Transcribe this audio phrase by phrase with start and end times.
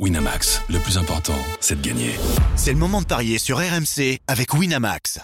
[0.00, 2.10] Winamax, le plus important, c'est de gagner.
[2.56, 5.20] C'est le moment de parier sur RMC avec Winamax.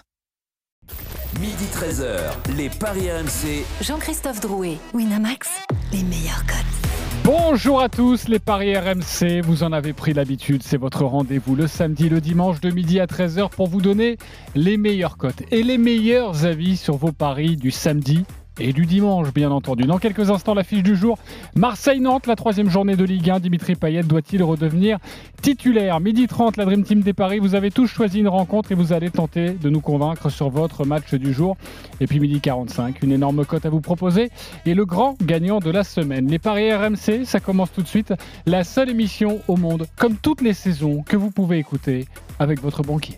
[1.41, 3.65] Midi 13h, les Paris RMC.
[3.81, 5.49] Jean-Christophe Drouet, Winamax,
[5.93, 6.81] les meilleurs cotes.
[7.25, 11.67] Bonjour à tous les Paris RMC, vous en avez pris l'habitude, c'est votre rendez-vous le
[11.67, 14.19] samedi, le dimanche de midi à 13h pour vous donner
[14.55, 18.25] les meilleures cotes et les meilleurs avis sur vos paris du samedi
[18.59, 19.85] et du dimanche, bien entendu.
[19.85, 21.19] Dans quelques instants, l'affiche du jour.
[21.55, 23.41] Marseille-Nantes, la troisième journée de Ligue 1.
[23.41, 24.99] Dimitri Payet doit-il redevenir
[25.41, 26.01] titulaire?
[26.01, 27.39] Midi 30, la Dream Team des Paris.
[27.39, 30.85] Vous avez tous choisi une rencontre et vous allez tenter de nous convaincre sur votre
[30.85, 31.57] match du jour.
[32.01, 34.31] Et puis midi 45, une énorme cote à vous proposer.
[34.67, 36.29] Et le grand gagnant de la semaine.
[36.29, 38.13] Les Paris RMC, ça commence tout de suite.
[38.47, 42.07] La seule émission au monde, comme toutes les saisons, que vous pouvez écouter
[42.39, 43.15] avec votre banquier.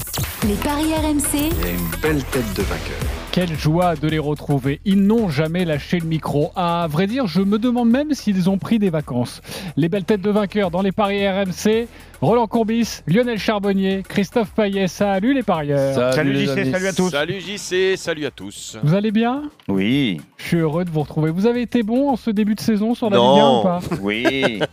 [0.47, 1.51] Les Paris RMC.
[1.61, 3.22] Il a une belle tête de vainqueur.
[3.33, 4.83] Quelle joie de les retrouver.
[4.85, 6.53] Ils n'ont jamais lâché le micro.
[6.55, 9.41] À vrai dire, je me demande même s'ils ont pris des vacances.
[9.79, 11.89] Les belles têtes de vainqueurs dans les paris RMC.
[12.21, 14.87] Roland Courbis, Lionel Charbonnier, Christophe Payet.
[14.87, 16.13] Salut les parieurs.
[16.13, 17.11] Salut, JC, salut à tous.
[17.11, 18.77] Salut JC, salut à tous.
[18.85, 19.45] Vous allez bien?
[19.67, 20.21] Oui.
[20.37, 21.31] Je suis heureux de vous retrouver.
[21.31, 23.33] Vous avez été bon en ce début de saison sur la Non.
[23.35, 23.81] Ligue 1 ou pas?
[24.03, 24.61] Oui.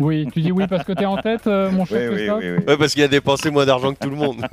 [0.00, 2.16] Oui, tu dis oui parce que tu es en tête, euh, mon cher oui, oui,
[2.18, 2.40] Christophe?
[2.40, 2.64] oui, oui.
[2.68, 4.36] Ouais, parce qu'il a dépensé moins d'argent que tout le monde.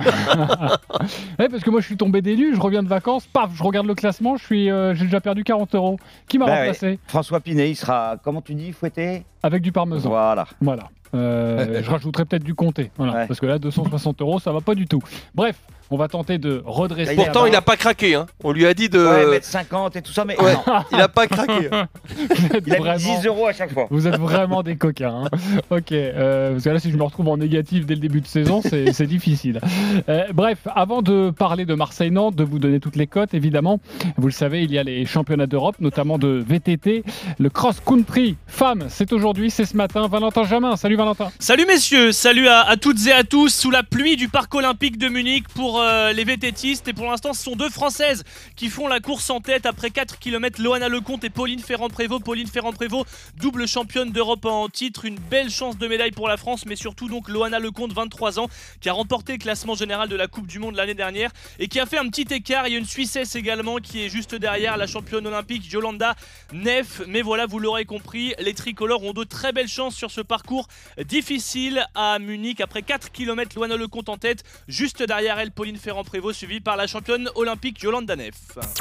[1.38, 3.86] Ouais, parce que moi je suis tombé nues, je reviens de vacances, paf, je regarde
[3.86, 5.98] le classement, je suis, euh, j'ai déjà perdu 40 euros.
[6.28, 10.08] Qui m'a Bah remplacé François Pinet, il sera, comment tu dis, fouetté Avec du parmesan.
[10.08, 10.46] Voilà.
[10.60, 10.88] Voilà.
[11.14, 12.90] Euh, je rajouterai peut-être du comté.
[12.96, 13.12] Voilà.
[13.12, 13.26] Ouais.
[13.26, 15.02] Parce que là, 260 euros, ça va pas du tout.
[15.34, 15.56] Bref,
[15.90, 17.14] on va tenter de redresser.
[17.14, 18.14] Pourtant, il n'a pas craqué.
[18.14, 18.26] Hein.
[18.44, 18.98] On lui a dit de.
[18.98, 20.54] Ouais, mettre 50 et tout ça, mais Ouais.
[20.54, 20.60] non.
[20.92, 21.68] Il n'a pas craqué.
[21.72, 21.86] hein.
[22.16, 23.86] Vous êtes il a mis vraiment- 10 euros à chaque fois.
[23.90, 25.24] Vous êtes vraiment des coquins.
[25.24, 25.28] hein.
[25.70, 28.26] Ok, euh, parce que là, si je me retrouve en négatif dès le début de
[28.26, 29.60] saison, c'est c'est difficile.
[30.08, 33.80] Euh, bref, avant de parler de Marseille-Nantes, de vous donner toutes les cotes, évidemment,
[34.16, 37.04] vous le savez, il y a les championnats d'Europe, notamment de VTT.
[37.38, 40.06] Le cross-country femme, c'est aujourd'hui, c'est ce matin.
[40.08, 41.28] Valentin Jamin, salut Valentin.
[41.38, 44.98] Salut messieurs, salut à, à toutes et à tous sous la pluie du parc olympique
[44.98, 48.24] de Munich pour euh, les VTTistes et pour l'instant ce sont deux françaises
[48.54, 52.20] qui font la course en tête après 4 km Loana Lecomte et Pauline Ferrand-Prévot.
[52.20, 53.04] Pauline Ferrand-Prévot
[53.36, 55.04] double championne d'Europe en titre.
[55.04, 58.48] Une belle chance de médaille pour la France mais surtout donc Loana Lecomte 23 ans
[58.80, 61.80] qui a remporté le classement général de la Coupe du Monde l'année dernière et qui
[61.80, 62.68] a fait un petit écart.
[62.68, 66.14] Il y a une Suissesse également qui est juste derrière la championne olympique Yolanda
[66.52, 67.02] Neff.
[67.08, 70.68] Mais voilà vous l'aurez compris les tricolores ont de très belles chances sur ce parcours
[71.04, 72.60] difficile à Munich.
[72.60, 76.86] Après 4 km Loana Lecomte en tête juste derrière elle Pauline Ferrand-Prévot suivie par la
[76.86, 78.34] championne olympique Yolanda Neff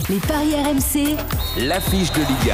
[0.08, 1.18] Les Paris RMC,
[1.68, 2.54] L'affiche de Ligue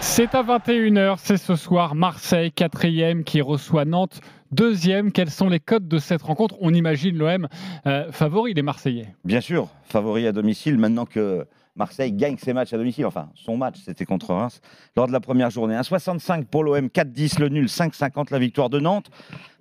[0.00, 5.12] C'est à 21h, c'est ce soir Marseille, quatrième, qui reçoit Nantes, deuxième.
[5.12, 6.56] Quels sont les codes de cette rencontre?
[6.60, 7.48] On imagine l'OM
[7.86, 9.14] euh, favori, les Marseillais.
[9.24, 11.44] Bien sûr, favori à domicile, maintenant que
[11.80, 13.06] Marseille gagne ses matchs à domicile.
[13.06, 14.60] Enfin, son match, c'était contre Reims
[14.96, 15.74] lors de la première journée.
[15.74, 19.10] 1,65 pour l'OM, 4,10 le nul, 5,50 la victoire de Nantes.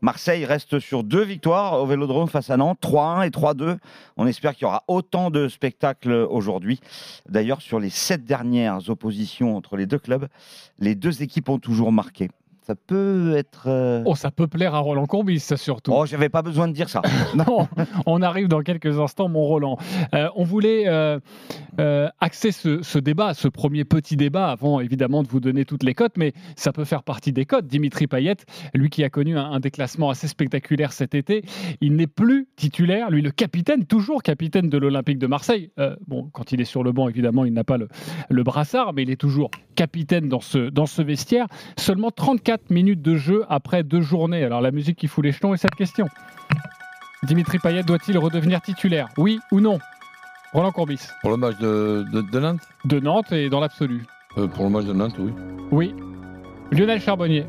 [0.01, 3.77] Marseille reste sur deux victoires au Vélodrome face à Nantes, 3-1 et 3-2.
[4.17, 6.81] On espère qu'il y aura autant de spectacles aujourd'hui.
[7.29, 10.27] D'ailleurs, sur les sept dernières oppositions entre les deux clubs,
[10.77, 12.29] les deux équipes ont toujours marqué.
[12.69, 13.63] Ça peut être.
[13.65, 15.91] euh, Oh, ça peut plaire à Roland Courbis, ça surtout.
[15.91, 17.01] Oh, j'avais pas besoin de dire ça.
[17.35, 17.67] Non,
[18.05, 19.77] on arrive dans quelques instants, mon Roland.
[20.13, 21.19] Euh, on voulait euh,
[22.19, 25.95] axer ce, ce débat, ce premier petit débat, avant évidemment de vous donner toutes les
[25.95, 27.65] cotes, mais ça peut faire partie des cotes.
[27.65, 28.35] Dimitri Payet,
[28.75, 31.43] lui qui a connu un, un déclassement assez spectaculaire cet été,
[31.81, 33.09] il n'est plus titulaire.
[33.09, 35.71] Lui, le capitaine, toujours capitaine de l'Olympique de Marseille.
[36.05, 37.87] Bon, quand il est sur le banc, évidemment, il n'a pas le,
[38.29, 41.47] le brassard, mais il est toujours capitaine dans ce, dans ce vestiaire.
[41.77, 44.43] Seulement 34 minutes de jeu après deux journées.
[44.43, 46.07] Alors la musique qui fout les jetons est cette question.
[47.23, 49.07] Dimitri Payet doit-il redevenir titulaire?
[49.17, 49.79] Oui ou non?
[50.53, 51.01] Roland Courbis.
[51.21, 52.61] Pour le match de, de, de Nantes?
[52.85, 54.05] De Nantes et dans l'absolu.
[54.37, 55.31] Euh, Pour le match de Nantes, oui.
[55.71, 55.95] Oui.
[56.71, 57.45] Lionel Charbonnier.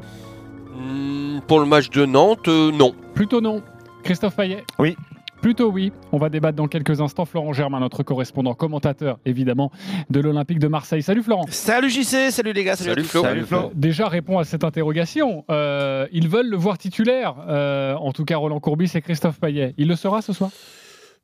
[0.74, 2.94] Hmm, pour le match de Nantes, euh, non.
[3.14, 3.62] Plutôt non.
[4.02, 4.96] Christophe Payet Oui.
[5.40, 5.92] Plutôt oui.
[6.12, 7.24] On va débattre dans quelques instants.
[7.24, 9.70] Florent Germain, notre correspondant, commentateur évidemment
[10.10, 11.02] de l'Olympique de Marseille.
[11.02, 11.46] Salut Florent.
[11.48, 13.04] Salut JC, salut les gars, salut.
[13.04, 13.22] Flo.
[13.22, 13.70] Salut Flo.
[13.74, 15.44] Déjà répond à cette interrogation.
[15.50, 17.36] Euh, ils veulent le voir titulaire.
[17.48, 19.74] Euh, en tout cas, Roland Courbis et Christophe Payet.
[19.78, 20.50] Il le sera ce soir?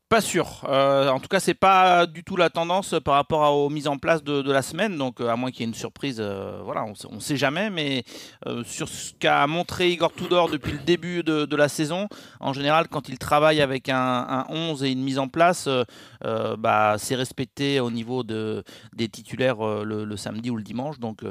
[0.09, 0.65] Pas sûr.
[0.69, 3.99] Euh, en tout cas, c'est pas du tout la tendance par rapport aux mises en
[3.99, 4.97] place de, la semaine.
[4.97, 7.71] Donc, euh, à moins qu'il y ait une surprise, euh, voilà, on on sait jamais.
[7.71, 8.05] Mais
[8.65, 12.07] sur ce qu'a montré Igor Tudor depuis le début de, la saison,
[12.39, 15.69] en général, quand il travaille avec un, un 11 et une mise en place,
[16.23, 18.63] bah, c'est respecté au niveau de,
[18.95, 21.01] des titulaires le, samedi ou le dimanche.
[21.01, 21.23] Donc,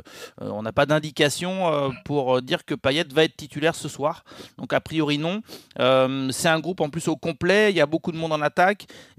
[0.42, 4.26] on n'a pas d'indication pour dire que Payet va être titulaire ce soir.
[4.58, 5.42] Donc, a priori, non.
[6.32, 7.72] C'est un groupe en plus au complet.
[7.72, 8.65] Il y a beaucoup de monde en attaque.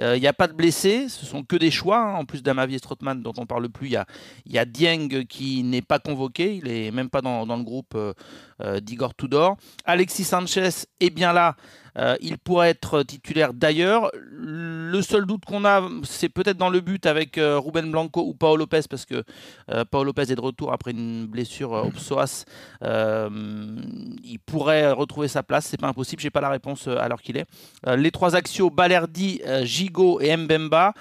[0.01, 1.99] Euh, Il n'y a pas de blessés, ce sont que des choix.
[1.99, 2.15] hein.
[2.15, 4.03] En plus d'Amavi et Strootman dont on parle plus, il
[4.47, 8.13] y a, Dieng qui n'est pas convoqué, il n'est même pas dans, le groupe euh,
[8.63, 9.57] euh, d'Igor Tudor.
[9.85, 10.71] Alexis Sanchez
[11.01, 11.57] est bien là.
[11.99, 14.11] Euh, il pourrait être titulaire d'ailleurs.
[14.15, 14.66] Le
[15.03, 18.57] seul doute qu'on a, c'est peut-être dans le but avec euh, Ruben Blanco ou Paolo
[18.57, 19.23] Lopez, parce que
[19.71, 22.45] euh, Paolo Lopez est de retour après une blessure euh, au psoas.
[22.83, 27.37] Il pourrait retrouver sa place, c'est pas impossible, j'ai pas la réponse à l'heure qu'il
[27.37, 27.47] est.
[27.97, 30.93] Les trois axiaux, Balerdi, Gigot et Mbemba.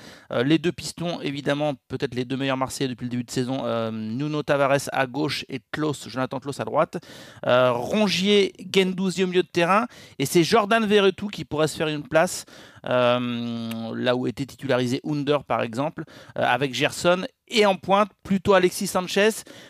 [0.44, 3.64] Les deux pistons, évidemment, peut-être les deux meilleurs Marseillais depuis le début de saison.
[3.92, 6.98] Nuno Tavares à gauche et Klaus, Jonathan Klaus à droite.
[7.46, 9.88] Rongier, Gendouzi au milieu de terrain.
[10.20, 12.46] Et c'est Jordan Verretou qui pourrait se faire une place
[12.86, 16.04] là où était titularisé Under par exemple,
[16.38, 17.26] euh, avec Gerson.
[17.48, 19.30] Et en pointe, plutôt Alexis Sanchez,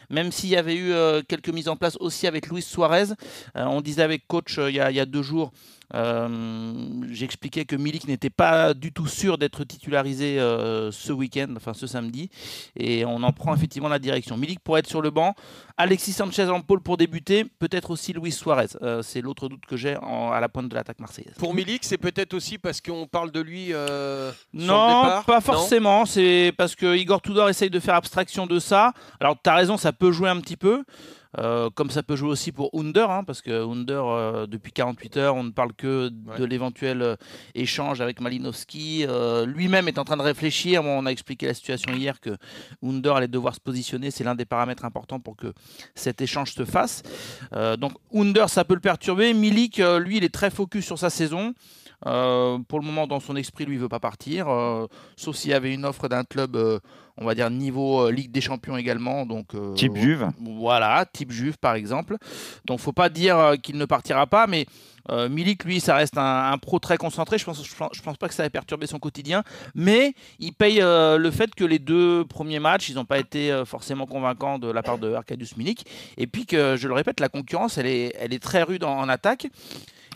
[0.09, 3.07] même s'il y avait eu euh, quelques mises en place aussi avec Luis Suarez.
[3.57, 8.07] Euh, on disait avec coach euh, il y, a- deux jours, euh, j'expliquais que Milik
[8.07, 12.29] n'était pas du tout sûr d'être titularisé euh, ce week-end, enfin ce samedi.
[12.75, 14.37] Et on en prend effectivement la direction.
[14.37, 15.33] Milik pourrait être sur le banc.
[15.77, 17.45] Alexis Sanchez en pôle pour débuter.
[17.59, 18.67] Peut-être aussi Luis Suarez.
[18.81, 21.35] Euh, C'est l'autre doute que j'ai à la pointe de l'attaque marseillaise.
[21.37, 25.25] Pour Milik, c'est peut-être aussi parce qu'on parle de lui euh, sur le Non, départ
[25.25, 26.05] pas forcément.
[26.05, 28.93] C'est parce que Igor Tudor essaye de faire abstraction de ça.
[29.19, 30.83] Alors, tu as raison, ça peut jouer un petit peu.
[31.37, 35.17] Euh, comme ça peut jouer aussi pour Under, hein, parce que Under, euh, depuis 48
[35.17, 37.15] heures, on ne parle que de l'éventuel euh,
[37.53, 39.05] échange avec Malinowski.
[39.45, 40.83] Lui-même est en train de réfléchir.
[40.83, 42.37] Bon, on a expliqué la situation hier que
[42.83, 44.11] Under allait devoir se positionner.
[44.11, 45.53] C'est l'un des paramètres importants pour que
[45.93, 47.03] cet échange se fasse.
[47.77, 49.33] Donc, Under, ça peut le perturber.
[49.33, 51.53] Milik, lui, il est très focus sur sa saison.
[52.05, 55.51] Euh, pour le moment, dans son esprit, lui, il veut pas partir, euh, sauf s'il
[55.51, 56.79] y avait une offre d'un club, euh,
[57.17, 59.25] on va dire niveau Ligue des Champions également.
[59.25, 60.29] Donc, Type Juve.
[60.39, 62.17] Voilà, type Juve par exemple.
[62.65, 64.65] Donc, faut pas dire qu'il ne partira pas, mais
[65.29, 67.37] Milik, lui, ça reste un, un pro très concentré.
[67.37, 69.43] Je pense, je pense, je pense pas que ça ait perturbé son quotidien,
[69.75, 74.07] mais il paye le fait que les deux premiers matchs, ils n'ont pas été forcément
[74.07, 75.85] convaincants de la part de Arkadiusz Milik,
[76.17, 78.97] et puis que, je le répète, la concurrence, elle est, elle est très rude en-
[78.97, 79.47] en attaque.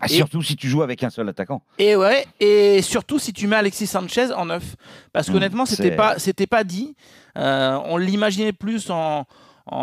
[0.01, 1.61] Ah, Et- surtout si tu joues avec un seul attaquant.
[1.77, 4.75] Et ouais, et surtout si tu mets Alexis Sanchez en neuf.
[5.13, 6.95] Parce Mmh, qu'honnêtement, c'était c'est- pas, c'était pas dit.
[7.37, 9.25] Euh, on l'imaginait plus en,
[9.65, 9.75] en,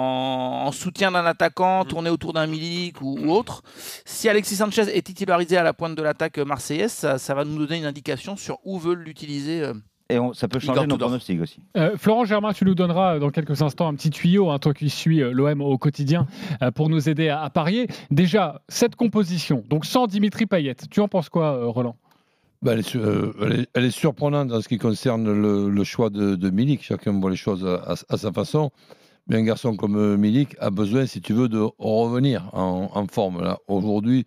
[0.66, 3.62] en soutien d'un attaquant, tourné autour d'un Milik ou, ou autre.
[4.04, 7.58] Si Alexis Sanchez est titularisé à la pointe de l'attaque marseillaise, ça, ça va nous
[7.58, 9.62] donner une indication sur où veulent l'utiliser.
[9.62, 9.74] euh,
[10.08, 11.08] Et on- ça peut Igor changer nos Tudor.
[11.08, 11.58] pronostics aussi.
[11.76, 14.72] Euh, Florent Germain, tu nous donneras euh, dans quelques instants un petit tuyau, hein, toi
[14.72, 16.26] qui suis euh, l'OM au quotidien,
[16.62, 17.88] euh, pour nous aider à, à parier.
[18.10, 21.96] Déjà, cette composition, donc sans Dimitri Payet, tu en penses quoi, euh, Roland?
[22.62, 25.68] Ben, elle, est, su- euh, elle est- elle est surprenante en ce qui concerne le,
[25.68, 26.82] le choix de, de Milik.
[26.82, 28.70] Chacun voit les choses à, à- à sa façon.
[29.28, 33.42] Mais un garçon comme Milik a besoin, si tu veux, de revenir en, en forme.
[33.42, 33.58] Là.
[33.66, 34.24] Aujourd'hui,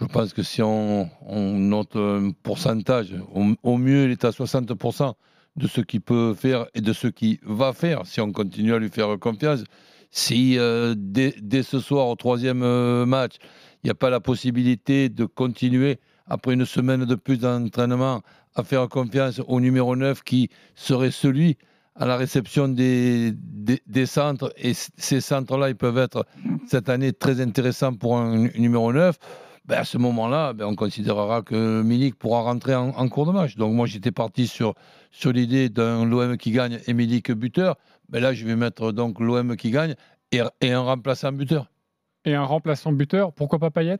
[0.00, 3.14] je pense que si on, note un pourcentage,
[3.62, 5.14] au, mieux, il est à 60%
[5.56, 8.78] de ce qu'il peut faire et de ce qu'il va faire si on continue à
[8.78, 9.64] lui faire confiance.
[10.10, 13.36] Si euh, dès, ce soir, au troisième euh, match,
[13.82, 18.22] il n'y a pas la possibilité de continuer après une semaine de plus d'entraînement,
[18.54, 21.56] à faire confiance au numéro 9 qui serait celui
[21.94, 24.52] à la réception des, des, des centres.
[24.56, 26.26] Et ces centres-là, ils peuvent être
[26.66, 29.16] cette année très intéressants pour un nu- numéro 9.
[29.66, 33.32] Ben, à ce moment-là, ben, on considérera que Milik pourra rentrer en, en cours de
[33.32, 33.56] match.
[33.56, 34.74] Donc moi, j'étais parti sur,
[35.10, 37.76] sur l'idée d'un l'OM qui gagne et Milik buteur.
[38.08, 39.94] Ben, là, je vais mettre donc l'OM qui gagne
[40.30, 41.66] et, et un remplaçant buteur.
[42.24, 43.98] Et un remplaçant buteur, pourquoi pas Payet?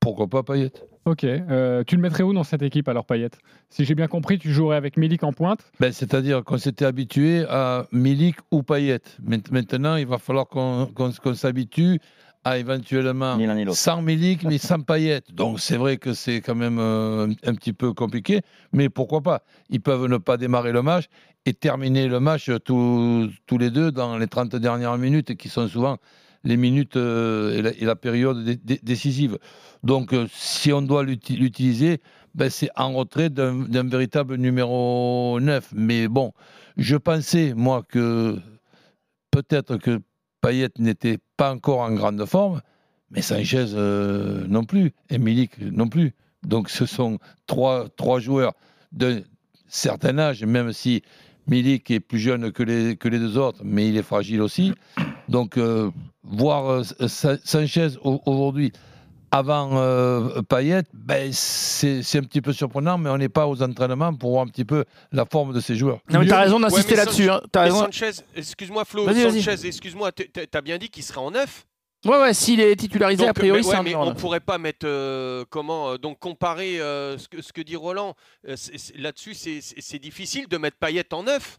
[0.00, 0.72] Pourquoi pas Payet?
[1.06, 3.30] Ok, euh, tu le mettrais où dans cette équipe alors Payet?
[3.70, 5.60] Si j'ai bien compris, tu jouerais avec Milik en pointe.
[5.80, 9.00] Ben, C'est-à-dire qu'on s'était habitué à Milik ou Payet.
[9.22, 10.88] Maint- Maintenant, il va falloir qu'on
[11.34, 12.00] s'habitue
[12.44, 15.22] à éventuellement Ni ni sans Milik, mais sans Payet.
[15.32, 19.42] Donc c'est vrai que c'est quand même euh, un, petit peu compliqué, mais pourquoi pas?
[19.70, 21.06] Ils peuvent ne pas démarrer le match
[21.46, 25.68] et terminer le match tous, tous les deux dans les 30 dernières minutes, qui sont
[25.68, 25.98] souvent
[26.44, 29.38] les minutes euh, et, la, et la période dé- dé- décisive.
[29.82, 32.00] Donc euh, si on doit l'uti- l'utiliser,
[32.34, 35.70] ben, c'est en retrait d'un véritable numéro 9.
[35.74, 36.32] Mais bon,
[36.76, 38.36] je pensais, moi, que
[39.30, 40.00] peut-être que
[40.44, 42.60] Payet n'était pas encore en grande forme,
[43.10, 46.12] mais Sanchez euh, non plus, et Milik non plus.
[46.46, 47.88] Donc ce sont trois,
[48.20, 48.52] joueurs
[48.92, 49.20] d'un
[49.68, 51.02] certain âge, même si
[51.46, 54.72] Milik est plus jeune que les, deux autres, mais il est fragile aussi.
[55.30, 55.90] Donc euh,
[56.22, 58.72] voir euh, Sa- Sanchez au- aujourd'hui
[59.38, 63.60] avant euh, Payet, ben, c'est c'est un petit peu surprenant, mais on n'est pas aux
[63.62, 65.98] entraînements pour voir un petit peu la forme de ces joueurs.
[66.10, 67.30] Non, mais t'as raison Ouais, d'insister mais là-dessus.
[67.30, 67.40] Hein.
[67.50, 67.84] T'as mais raison.
[67.86, 69.42] Sanchez, excuse-moi Flo, Vas-y, vas-y.
[69.42, 71.66] Sanchez, excuse-moi, t'as bien dit qu'il serait en neuf
[72.06, 74.20] Ouais, ouais, s'il est titularisé, Donc, a priori, mais, c'est ouais, mais on neuf.
[74.20, 78.14] pourrait pas mettre euh, comment euh, donc comparer euh, ce, que, ce que dit Roland.
[78.46, 81.58] euh, c'est- c'est- Là-dessus, c'est- c'est c'est difficile de mettre Payet en neuf.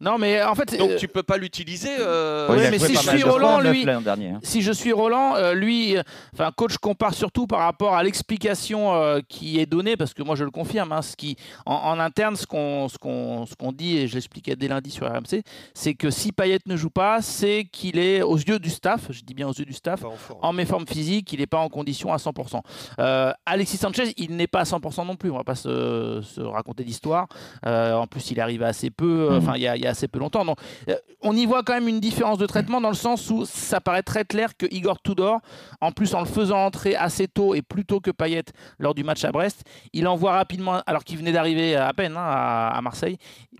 [0.00, 0.76] Non, mais en fait.
[0.78, 1.90] Donc euh, tu peux pas l'utiliser.
[1.98, 4.40] euh, a mais si je suis Roland, lui- l'an dernier, hein.
[4.42, 6.02] Si je suis Roland, euh, lui, euh,
[6.34, 10.34] enfin, coach compare surtout par rapport à l'explication euh, qui est donnée, parce que moi
[10.36, 11.36] je le confirme, hein, ce qui,
[11.66, 14.90] en, en interne, ce qu'on ce qu'on ce qu'on dit, et je l'expliquais dès lundi
[14.90, 15.42] sur RMC,
[15.74, 19.22] c'est que si Payet ne joue pas, c'est qu'il est, aux yeux du staff, je
[19.22, 20.40] dis bien aux yeux du staff, en forme.
[20.42, 22.60] en méforme physique, il n'est pas en condition à 100%.
[22.98, 26.40] Euh, Alexis Sanchez, il n'est pas à 100% non plus, on va pas se, se
[26.40, 27.26] raconter d'histoire.
[27.66, 30.08] Euh, en plus, il est arrivé assez peu, euh, enfin, il y, a- y assez
[30.08, 30.44] peu longtemps.
[30.44, 33.44] Donc, euh, on y voit quand même une différence de traitement dans le sens où
[33.44, 35.40] ça paraît très clair que Igor Tudor,
[35.80, 38.44] en plus en le faisant entrer assez tôt et plus tôt que Payet
[38.78, 42.24] lors du match à Brest, il envoie rapidement, alors qu'il venait d'arriver à peine hein,
[42.24, 43.18] à, à Marseille,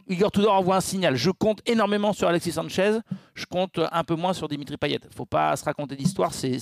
[0.09, 1.17] Igor Tudor envoie un signal.
[1.17, 2.99] Je compte énormément sur Alexis Sanchez,
[3.35, 5.01] je compte un peu moins sur Dimitri Payet.
[5.15, 6.59] faut pas se raconter d'histoire, c'est-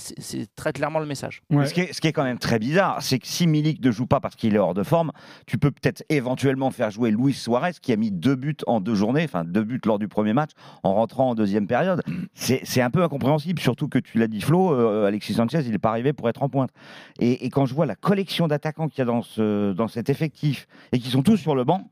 [0.55, 1.41] très clairement le message.
[1.49, 1.65] Ouais.
[1.67, 3.91] Ce, qui est, ce qui est quand même très bizarre, c'est que si Milik ne
[3.91, 5.11] joue pas parce qu'il est hors de forme,
[5.45, 8.95] tu peux peut-être éventuellement faire jouer Luis Suarez qui a mis deux buts en deux
[8.95, 10.51] journées, enfin deux buts lors du premier match
[10.83, 12.01] en rentrant en deuxième période.
[12.33, 15.77] C'est un peu incompréhensible, surtout que tu l'as dit Flo, euh, Alexis Sanchez, il n'est
[15.79, 16.71] pas arrivé pour être en pointe.
[17.19, 20.09] Et, et quand je vois la collection d'attaquants qu'il y a dans, ce, dans cet
[20.09, 21.89] effectif et qui sont tous sur le banc,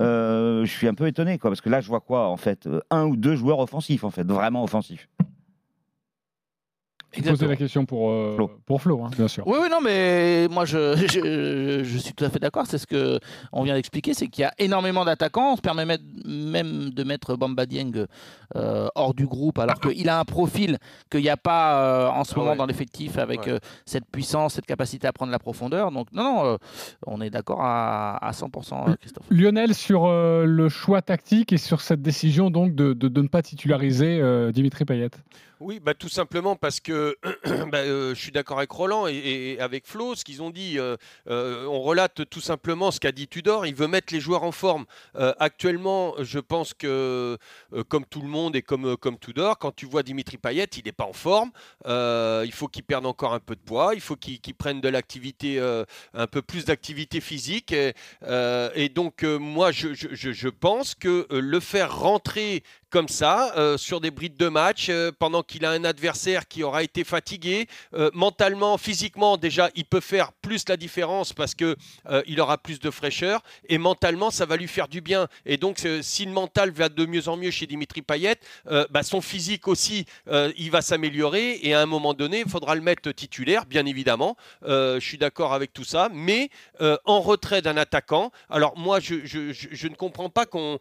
[0.00, 2.80] je suis un peu étonné, quoi, parce que là, je vois quoi, en fait, euh,
[2.90, 5.08] un ou deux joueurs offensifs, en fait, vraiment offensifs.
[7.16, 8.50] Vous posez la question pour, euh, Flo.
[8.66, 9.46] pour Flo, hein, bien sûr.
[9.46, 12.66] Oui, oui, non, mais moi je, je, je suis tout à fait d'accord.
[12.66, 13.18] C'est ce que
[13.52, 15.52] on vient d'expliquer, c'est qu'il y a énormément d'attaquants.
[15.52, 18.06] On se permet met- même de mettre Bamba Dieng
[18.56, 20.78] euh, hors du groupe, alors qu'il a un profil
[21.10, 22.56] qu'il n'y a pas euh, en ce Ah moment ouais.
[22.56, 23.52] dans l'effectif avec Ouais.
[23.52, 25.90] euh, cette puissance, cette capacité à prendre la profondeur.
[25.92, 26.56] Donc non, non, euh,
[27.06, 29.24] on est d'accord à, à 100%, euh, Christophe.
[29.30, 33.28] Lionel, sur euh, le choix tactique et sur cette décision donc de, de- de ne
[33.28, 35.10] pas titulariser euh, Dimitri Payet.
[35.60, 37.18] Oui, bah, tout simplement parce que
[37.70, 40.78] bah, euh, je suis d'accord avec Roland et, avec Flo, ce qu'ils ont dit.
[40.78, 40.96] euh,
[41.28, 43.66] euh, on relate tout simplement ce qu'a dit Tudor.
[43.66, 44.86] Il veut mettre les joueurs en forme.
[45.38, 47.36] Actuellement, je pense que,
[47.88, 51.04] comme tout le monde et comme, Tudor, quand tu vois Dimitri Payet, il n'est pas
[51.04, 51.50] en forme.
[51.86, 53.92] Il faut qu'il perde encore un peu de poids.
[53.94, 55.60] Il faut qu'il prenne de l'activité,
[56.14, 57.72] un peu plus d'activité physique.
[57.72, 57.92] Et,
[58.74, 64.00] et donc, moi, je, je- je- pense que le faire rentrer comme ça, euh, sur
[64.00, 68.10] des brides de match, euh, pendant qu'il a un adversaire qui aura été fatigué, euh,
[68.12, 71.76] mentalement, physiquement, déjà, il peut faire plus la différence parce que
[72.26, 75.28] il aura plus de fraîcheur et mentalement, ça va lui faire du bien.
[75.46, 78.36] Et donc, si le mental va de mieux en mieux chez Dimitri Payet,
[78.90, 80.06] bah, son physique aussi,
[80.56, 84.36] il va s'améliorer et à un moment donné, il faudra le mettre titulaire, bien évidemment.
[84.66, 88.32] Je suis d'accord avec tout ça, mais en retrait d'un attaquant.
[88.48, 90.78] Alors moi, je, ne comprends pas qu'on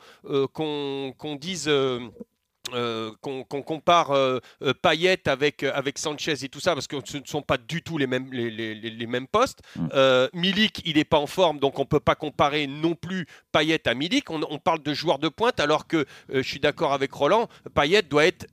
[1.36, 1.70] dise.
[2.00, 2.10] Euh,
[2.76, 7.18] euh, qu'on compare euh, euh, Payet avec, avec Sanchez et tout ça, parce que ce
[7.18, 9.62] ne sont pas du tout les mêmes, les, les- les- les mêmes postes.
[9.76, 9.88] Mm.
[9.96, 13.26] Euh, Milik, il n'est pas en forme, donc on ne peut pas comparer non plus
[13.52, 14.30] Payet à Milik.
[14.30, 18.04] On, on parle de joueur de pointe, alors que je suis d'accord avec Roland, Payet
[18.04, 18.46] doit être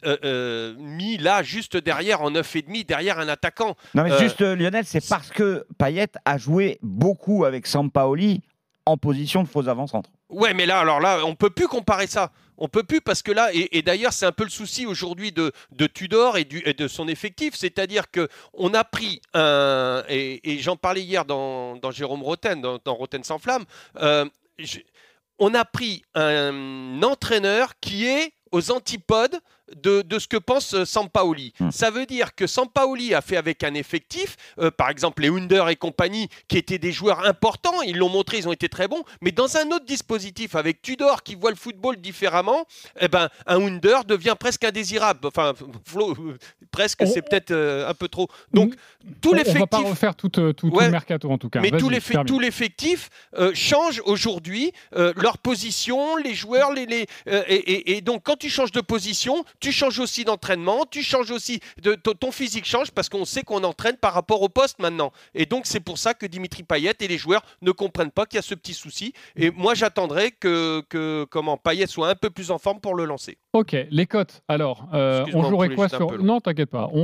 [0.78, 3.76] mis là, juste derrière, en 9,5, derrière un attaquant.
[3.94, 8.40] Non, mais juste, Lionel, c'est parce que Payet a joué beaucoup avec Sampaoli
[8.86, 10.10] en position de faux avant-centre.
[10.30, 12.32] Ouais, mais là, alors là, on peut plus comparer ça.
[12.58, 15.52] On peut plus parce que là, et, d'ailleurs, c'est un peu le souci aujourd'hui de,
[15.86, 21.24] Tudor et, de son effectif, c'est-à-dire que on a pris un, et, j'en parlais hier
[21.24, 23.64] dans, Jérôme Roten, dans, Roten sans flamme,
[24.00, 24.24] euh,
[25.38, 29.38] on a pris un entraîneur qui est aux antipodes
[29.74, 31.52] de, de ce que pense euh, Sampaoli.
[31.58, 31.70] Hmm.
[31.70, 35.68] Ça veut dire que Sampaoli a fait avec un effectif, euh, par exemple les Under
[35.68, 39.02] et compagnie, qui étaient des joueurs importants, ils l'ont montré, ils ont été très bons,
[39.20, 42.64] mais dans un autre dispositif, avec Tudor qui voit le football différemment,
[43.00, 45.20] eh ben, un Under devient presque indésirable.
[45.26, 45.52] Enfin,
[45.84, 46.38] Flo, euh,
[46.70, 48.28] presque, On- c'est peut-être euh, un peu trop.
[48.52, 48.74] Donc,
[49.20, 49.86] tout on, on va pas l'effectif...
[49.90, 50.84] refaire tout, euh, tout, tout Ouais.
[50.86, 51.60] le mercato en tout cas.
[51.60, 51.88] Mais tout
[52.38, 53.08] l'effectif
[53.38, 58.22] euh, change aujourd'hui, euh, leur position, les joueurs, les, les, euh, et, et- et donc
[58.24, 62.64] quand tu changes de position, tu changes aussi d'entraînement, tu changes aussi de ton- physique
[62.66, 65.12] change parce qu'on sait qu'on entraîne par rapport au poste maintenant.
[65.34, 68.36] Et donc c'est pour ça que Dimitri Payet et les joueurs ne comprennent pas qu'il
[68.36, 69.12] y a ce petit souci.
[69.36, 73.04] Et moi j'attendrai que, que comment Payet soit un peu plus en forme pour le
[73.04, 73.38] lancer.
[73.52, 74.42] Ok, les cotes.
[74.48, 76.22] Alors, euh, on jouerait quoi sur.
[76.22, 76.90] Non, t'inquiète pas.
[76.92, 77.00] On,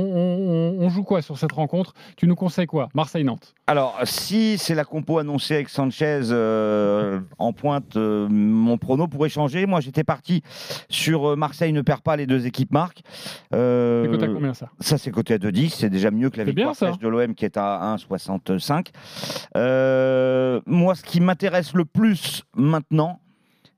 [0.79, 1.93] on- joue quoi sur cette rencontre?
[2.17, 2.89] Tu nous conseilles quoi?
[2.93, 3.55] Marseille-Nantes.
[3.65, 9.29] Alors, si c'est la compo annoncée avec Sanchez euh, en pointe, euh, mon prono pourrait
[9.29, 9.65] changer.
[9.65, 10.43] Moi, j'étais parti
[10.89, 13.01] sur Marseille ne perd pas, les deux équipes marquent.
[13.53, 14.69] Euh, C'est coté à combien ça?
[14.79, 15.69] Ça, c'est coté à 2,10.
[15.69, 18.87] C'est déjà mieux que la bien, victoire de l'OM qui est à 1,65.
[19.57, 23.19] Euh, moi, ce qui m'intéresse le plus maintenant,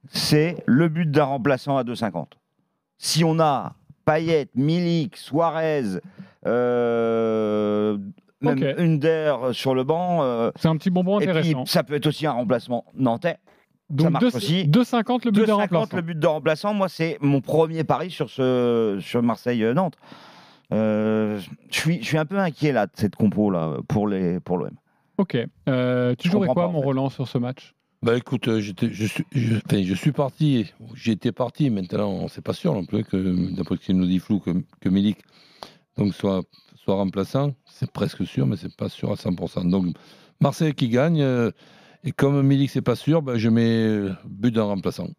[0.09, 2.27] c'est le but d'un remplaçant à 2,50.
[2.97, 3.73] Si on a
[4.05, 5.99] Payet, Milik, Suarez,
[6.45, 7.97] euh,
[8.41, 8.63] même Ok.
[8.79, 10.19] Under sur le banc.
[10.23, 11.65] euh, C'est un petit bonbon et puis, intéressant.
[11.65, 13.37] ça peut être aussi un remplacement nantais.
[13.89, 14.67] Ça Donc marche deux- aussi.
[14.67, 15.95] 2,50 le but de 2,50 remplaçant.
[15.95, 16.73] le but de remplaçant.
[16.73, 19.95] Moi, c'est mon premier pari sur, ce, sur Marseille-Nantes.
[20.73, 21.39] Euh,
[21.69, 24.57] je suis, je suis un peu inquiet là de cette compo là pour les pour
[24.57, 24.71] l'OM.
[25.17, 25.37] Ok.
[25.69, 26.85] Euh, tu Je jouerais quoi, pas, en mon fait.
[26.85, 27.73] Roland, sur ce match?
[28.01, 32.27] Bah écoute, euh, j'étais- je, suis, je, enfin, je suis parti, j'étais parti, maintenant on
[32.27, 34.51] sait pas sûr non plus, que d'après ce qu'il nous dit Flou, que,
[34.81, 35.17] que Milik
[35.97, 36.43] donc, soit,
[36.75, 39.69] soit remplaçant, c'est presque sûr, mais c'est pas sûr à 100%.
[39.69, 39.95] Donc
[40.41, 41.51] Marseille qui gagne, euh,
[42.05, 45.09] et comme Milik c'est pas sûr, bah, je mets euh, but d'un remplaçant.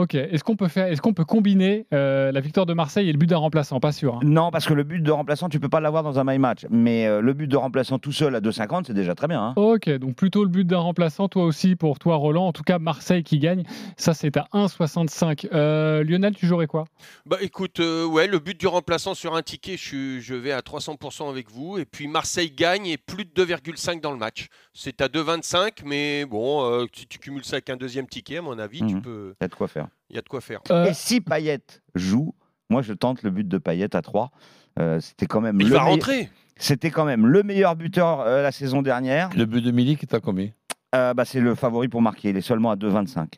[0.00, 0.14] Ok.
[0.14, 3.18] Est-ce qu'on peut faire, est-ce qu'on peut combiner euh, la victoire de Marseille et le
[3.18, 3.80] but d'un remplaçant?
[3.80, 4.14] Pas sûr.
[4.16, 4.20] hein.
[4.22, 6.66] Non, parce que le but de remplaçant, tu peux pas l'avoir dans un my match.
[6.70, 9.42] Mais euh, le but de remplaçant tout seul à 2,50, c'est déjà très bien.
[9.42, 9.52] hein.
[9.56, 12.46] Ok, donc plutôt le but d'un remplaçant, toi aussi pour toi Roland.
[12.46, 13.64] En tout cas, Marseille qui gagne,
[13.96, 15.48] ça c'est à 1,65.
[15.52, 16.84] Euh, Lionel, tu jouerais quoi?
[17.26, 21.28] Bah écoute, euh, ouais, le but du remplaçant sur un ticket, je, vais à 300%
[21.28, 21.78] avec vous.
[21.78, 24.46] Et puis Marseille gagne et plus de 2,5 dans le match.
[24.72, 28.42] C'est à 2,25, mais bon, euh, si tu cumules ça avec un deuxième ticket, à
[28.42, 29.02] mon avis, tu Mhm.
[29.02, 29.34] peux.
[29.40, 29.88] Il y a de quoi faire.
[30.10, 30.60] Il y a de quoi faire.
[30.70, 31.60] Euh, Et si Payet
[31.94, 32.34] joue,
[32.68, 34.30] moi je tente le but de Payet à 3.
[34.78, 36.30] Euh, c'était quand même Il le va meille- rentrer.
[36.56, 39.30] C'était quand même le meilleur buteur euh, la saison dernière.
[39.36, 40.50] Le but de Milik est à combien?
[40.94, 42.30] Euh, bah, c'est le favori pour marquer.
[42.30, 43.34] Il est seulement à 2,25.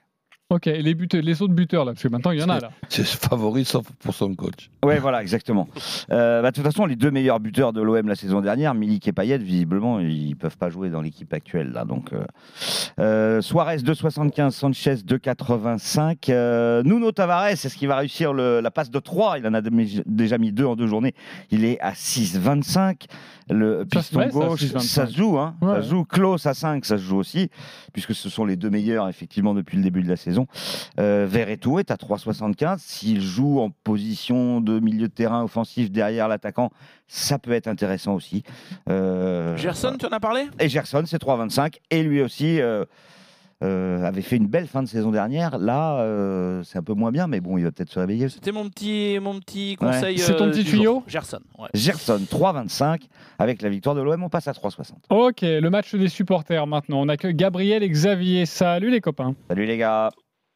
[0.52, 2.61] Ok, et les, buteurs, les autres buteurs là, parce que maintenant il y en a
[2.61, 2.71] là.
[2.88, 4.71] C'est favori sauf pour son coach.
[4.85, 5.68] Ouais, voilà, exactement.
[6.11, 9.06] Euh, bah, de toute façon, les deux meilleurs buteurs de l'OM la saison dernière, Milik
[9.09, 11.71] et Payet, visiblement, ils peuvent pas jouer dans l'équipe actuelle.
[11.73, 12.25] Là, donc, euh,
[12.99, 16.28] euh, Suarez 2,75, Sanchez 2,85.
[16.30, 19.61] Euh, Nuno Tavares, est-ce qu'il va réussir le- la passe de 3 Il en a
[19.62, 21.14] déjà mis deux en deux journées.
[21.50, 23.06] Il est à 6,25.
[23.50, 24.80] Le piston ça, gauche, 6,25.
[24.80, 25.38] ça se joue.
[25.38, 25.75] Hein, Ouais.
[25.76, 26.04] Ça se joue.
[26.04, 27.50] Klaus à 5, ça se joue aussi,
[27.92, 30.41] puisque ce sont les deux meilleurs, effectivement, depuis le début de la saison.
[30.99, 32.78] Euh, Verretou est à 3,75.
[32.78, 36.70] S'il joue en position de milieu de terrain offensif derrière l'attaquant,
[37.08, 38.42] ça peut être intéressant aussi.
[38.88, 40.46] Euh, Gerson, tu en as parlé?
[40.58, 41.76] Et Gerson, c'est 3,25.
[41.90, 42.84] Et lui aussi euh,
[43.62, 45.58] euh, avait fait une belle fin de saison dernière.
[45.58, 48.28] Là, euh, c'est un peu moins bien, mais bon, il va peut-être se réveiller.
[48.28, 50.18] C'était mon petit, mon petit conseil.
[50.18, 51.04] C'est ton euh, petit tuyau?
[51.06, 51.68] Gerson, ouais.
[51.75, 53.02] Gerson, 3,25.
[53.38, 54.92] Avec la victoire de l'OM, on passe à 3,60.
[55.11, 57.00] Ok, le match des supporters maintenant.
[57.02, 58.46] On accueille Gabriel et Xavier.
[58.46, 59.34] Salut les copains.
[59.49, 60.11] Salut les gars.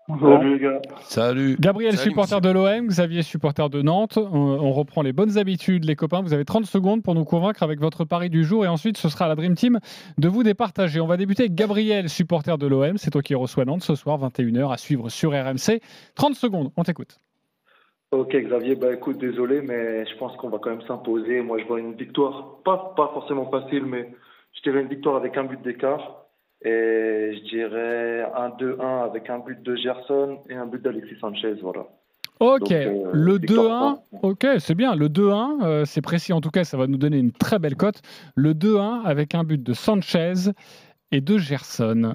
[0.09, 0.81] Salut les gars.
[1.01, 1.57] Salut.
[1.59, 4.19] Gabriel, Salut, supporter de l'OM, Xavier, supporter de Nantes.
[4.19, 6.23] On, on reprend les bonnes habitudes, les copains.
[6.23, 9.09] Vous avez 30 secondes pour nous convaincre avec votre pari du jour et ensuite ce
[9.09, 9.81] sera à la Dream Team
[10.19, 11.01] de vous départager.
[11.01, 12.99] On va débuter avec Gabriel, supporter de l'OM.
[12.99, 15.81] C'est toi qui reçois Nantes ce soir, 21h, à suivre sur RMC.
[16.15, 17.19] 30 secondes, on t'écoute.
[18.13, 21.41] Ok Xavier, bah écoute, désolé, mais je pense qu'on va quand même s'imposer.
[21.41, 24.15] Moi, je vois une victoire, pas, pas forcément facile, mais
[24.53, 26.26] je dirais une victoire avec un but d'écart.
[26.63, 31.55] Et je dirais un 2-1 avec un but de Gerson et un but d'Alexis Sanchez,
[31.63, 31.87] voilà.
[32.39, 34.95] Ok, Donc, euh, le victoire 2-1, ok, c'est bien.
[34.95, 37.77] Le 2-1, euh, c'est précis en tout cas, ça va nous donner une très belle
[37.77, 38.03] cote.
[38.35, 40.51] Le 2-1 avec un but de Sanchez
[41.13, 42.15] et de Gerson.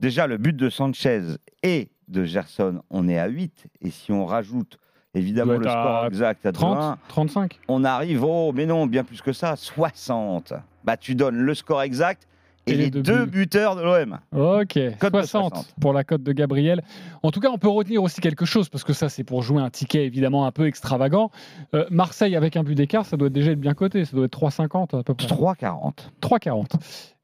[0.00, 1.22] Déjà, le but de Sanchez
[1.62, 3.66] et de Gerson, on est à 8.
[3.80, 4.78] Et si on rajoute
[5.14, 7.60] évidemment le score exact à 2-1, 30, 35.
[7.68, 10.54] on arrive, oh, mais non, bien plus que ça, 60.
[10.84, 12.26] Bah, tu donnes le score exact
[12.66, 14.18] et, Et les les deux buteurs de l'OM.
[14.32, 15.74] Ok, Cote de 60, 60.
[15.80, 16.82] pour la cote de Gabriel.
[17.22, 19.60] En tout cas, on peut retenir aussi quelque chose, parce que ça, c'est pour jouer
[19.60, 21.30] un ticket évidemment un peu extravagant.
[21.74, 24.38] Euh, Marseille avec un but d'écart, ça doit déjà être bien coté, ça doit être
[24.38, 25.26] 3,50 à peu près.
[25.26, 26.08] 3,40.
[26.20, 26.66] 3,40.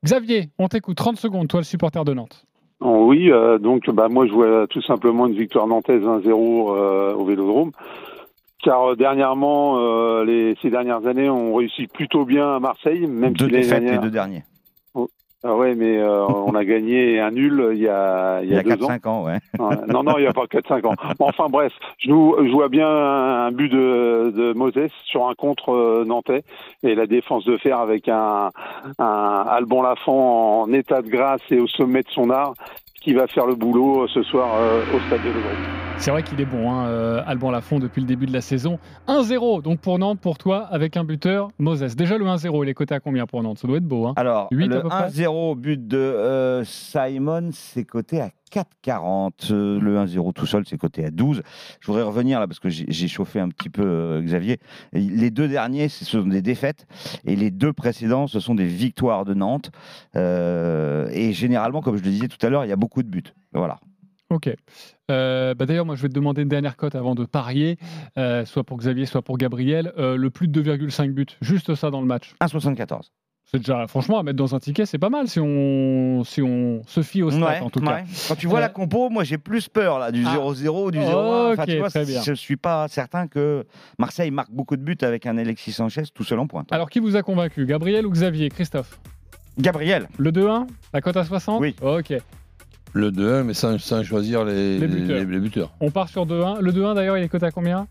[0.05, 2.45] Xavier, on t'écoute, 30 secondes, toi le supporter de Nantes.
[2.81, 6.27] Oh oui, euh, donc bah moi je vois tout simplement une victoire nantaise 1-0
[6.77, 7.73] euh, au Vélodrome.
[8.63, 13.33] Car euh, dernièrement, euh, les, ces dernières années, on réussit plutôt bien à Marseille, même
[13.35, 14.45] Deux si les dernière- deux derniers.
[15.45, 18.55] Ah ouais, mais euh, on a gagné un nul il y a, il Il y
[18.55, 18.89] y a, a deux ans.
[18.89, 19.39] 4-5 ans, ouais.
[19.87, 20.95] Non, non, il n'y a pas 4-5 ans.
[21.19, 25.35] Bon, enfin bref, je, nous, je vois bien un but de, de Moses sur un
[25.35, 26.43] contre euh, nantais
[26.83, 28.51] et la défense de fer avec un,
[28.99, 32.55] un Alban Lafont en état de grâce et au sommet de son art
[33.01, 35.88] qui va faire le boulot euh, ce soir euh, au stade de Vélodrome.
[36.01, 38.79] C'est vrai qu'il est bon, hein, euh, Alban Lafont, depuis le début de la saison.
[39.09, 41.97] 1-0, donc pour Nantes, pour toi, avec un buteur, Moses.
[41.97, 43.59] Déjà le 1-0, il est coté à combien pour Nantes?
[43.59, 44.07] Ça doit être beau.
[44.07, 45.09] Hein Alors, le peu près?
[45.09, 49.53] 1-0 but de euh, Simon, c'est coté à 4,40.
[49.53, 51.43] Euh, le 1-0 tout seul, c'est coté à 12.
[51.81, 54.59] Je voudrais revenir là parce que j'ai chauffé un petit peu euh, Xavier.
[54.93, 56.87] Les deux derniers, ce sont des défaites
[57.25, 59.71] et les deux précédents, ce sont des victoires de Nantes.
[60.17, 63.09] Euh, et généralement, comme je le disais tout à l'heure, il y a beaucoup de
[63.09, 63.35] buts.
[63.53, 63.81] Voilà.
[64.31, 64.51] Ok.
[65.11, 67.79] Euh, bah D'ailleurs, moi, je vais te demander une dernière cote avant de parier,
[68.19, 69.93] euh, soit pour Xavier, soit pour Gabriel.
[69.99, 72.35] Euh, le plus de 2,5 buts, juste ça dans le match.
[72.43, 73.11] 1,74.
[73.51, 76.83] C'est déjà, franchement, à mettre dans un ticket, c'est pas mal si on, si on
[76.87, 78.03] se fie au stats, Ouais, en tout cas.
[78.29, 80.35] Quand tu vois la compo, moi j'ai plus peur là, du Ah.
[80.37, 81.53] 0-0 ou du 0-1.
[81.55, 83.65] Enfin, Ok, tu vois, je suis pas certain que
[83.99, 86.71] Marseille marque beaucoup de buts avec un Alexis Sanchez tout seul en pointe.
[86.75, 88.51] Alors, qui vous a convaincu Gabriel ou Xavier?
[88.51, 89.01] Christophe
[89.59, 90.11] Gabriel.
[90.19, 91.75] Le 2-1 La cote à 60 Oui.
[91.81, 92.13] Ok.
[92.95, 95.19] Le 2-1, mais sans, sans choisir les, Les buteurs.
[95.19, 95.71] les- les buteurs.
[95.81, 96.61] On part sur 2-1.
[96.61, 97.87] Le 2-1, d'ailleurs, il est coté à combien?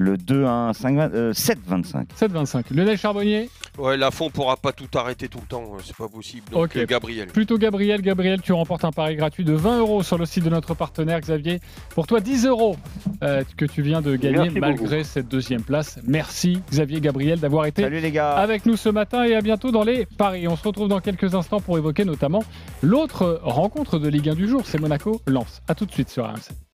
[0.00, 2.06] Le 2-1, 5, euh, 7-25.
[2.16, 2.64] 7-25.
[2.70, 6.48] Lionel Charbonnier Ouais, Lafont pourra pas tout arrêter tout le temps, euh, c'est pas possible.
[6.52, 6.76] Donc Ok.
[6.76, 7.26] euh, Gabriel.
[7.28, 8.00] Plutôt Gabriel.
[8.00, 11.20] Gabriel, tu remportes un pari gratuit de 20 euros sur le site de notre partenaire
[11.20, 11.60] Xavier.
[11.96, 12.76] Pour toi, 10 euros
[13.24, 15.98] euh, que tu viens de gagner Merci malgré cette deuxième place.
[16.06, 18.36] Merci Xavier Gabriel d'avoir été Salut les gars.
[18.36, 20.46] avec nous ce matin et à bientôt dans les paris.
[20.46, 22.44] On se retrouve dans quelques instants pour évoquer notamment
[22.82, 25.60] l'autre rencontre de Ligue 1 du jour, c'est Monaco-Lens.
[25.66, 26.67] A tout de suite sur RMC.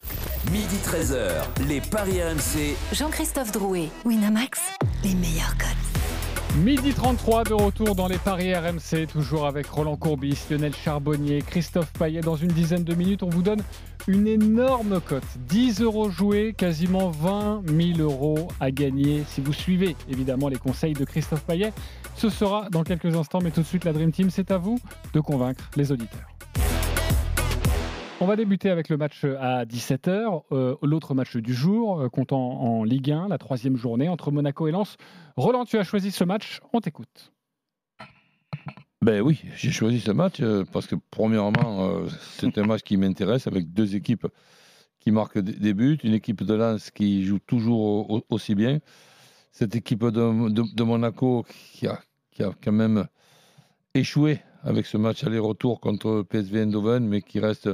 [0.53, 2.77] Midi 13h, les Paris RMC.
[2.93, 4.61] Jean-Christophe Drouet, Winamax,
[5.03, 6.59] les meilleurs cotes.
[6.63, 11.93] Midi 33 de retour dans les paris RMC, toujours avec Roland Courbis, Lionel Charbonnier, Christophe
[11.95, 12.21] Payet.
[12.21, 13.63] Dans une dizaine de minutes, on vous donne
[14.07, 15.25] une énorme cote.
[15.49, 17.63] 10 euros joués, quasiment 20
[17.97, 21.73] 000 euros à gagner si vous suivez évidemment les conseils de Christophe Payet.
[22.17, 24.79] Ce sera dans quelques instants, mais tout de suite, la Dream Team, c'est à vous
[25.15, 26.34] de convaincre les auditeurs.
[28.25, 32.59] On va débuter avec le match à 17h, euh, l'autre match du jour, euh, comptant
[32.63, 34.97] en Ligue 1, la troisième journée entre Monaco et Lens.
[35.37, 37.35] Roland, tu as choisi ce match, on t'écoute.
[39.03, 42.07] Ben oui, j'ai choisi ce match euh, parce que premièrement,
[42.39, 44.27] c'est un match qui m'intéresse avec deux équipes
[45.01, 48.79] qui marquent des buts, une équipe de Lens qui joue toujours au- aussi bien,
[49.53, 53.07] cette équipe de, de- de Monaco qui a, qui a quand même
[53.93, 57.69] échoué avec ce match aller-retour contre PSV Eindhoven, mais qui reste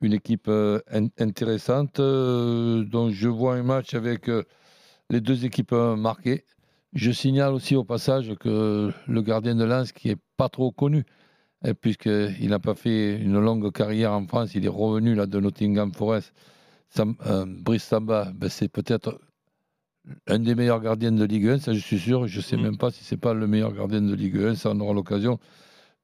[0.00, 2.00] une équipe euh, in- intéressante.
[2.00, 4.44] euh, donc je vois un match avec euh,
[5.10, 6.44] les deux équipes marquées.
[6.94, 11.04] Je signale aussi au passage que le gardien de Lens, qui est pas trop connu,
[11.66, 15.40] euh, puisqu'il n'a pas fait une longue carrière en France, il est revenu là de
[15.40, 16.32] Nottingham Forest.
[16.90, 19.20] Sam- euh, Brice Samba, ben, c'est peut-être
[20.28, 22.26] un des meilleurs gardiens de Ligue 1, ça je suis sûr.
[22.26, 24.70] Je ne sais même pas si c'est pas le meilleur gardien de Ligue 1, ça
[24.72, 25.38] on aura l'occasion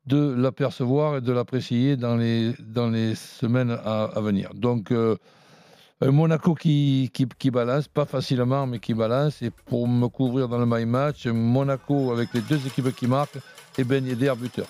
[0.06, 4.50] de l'apercevoir et de l'apprécier dans les, dans les semaines à, venir.
[4.54, 5.16] Donc, euh,
[6.00, 7.10] Monaco qui
[7.52, 9.42] balance, pas facilement, mais qui balance.
[9.42, 13.38] Et pour me couvrir dans le my match, Monaco avec les deux équipes qui marquent
[13.78, 14.66] et Ben Yedder buteur.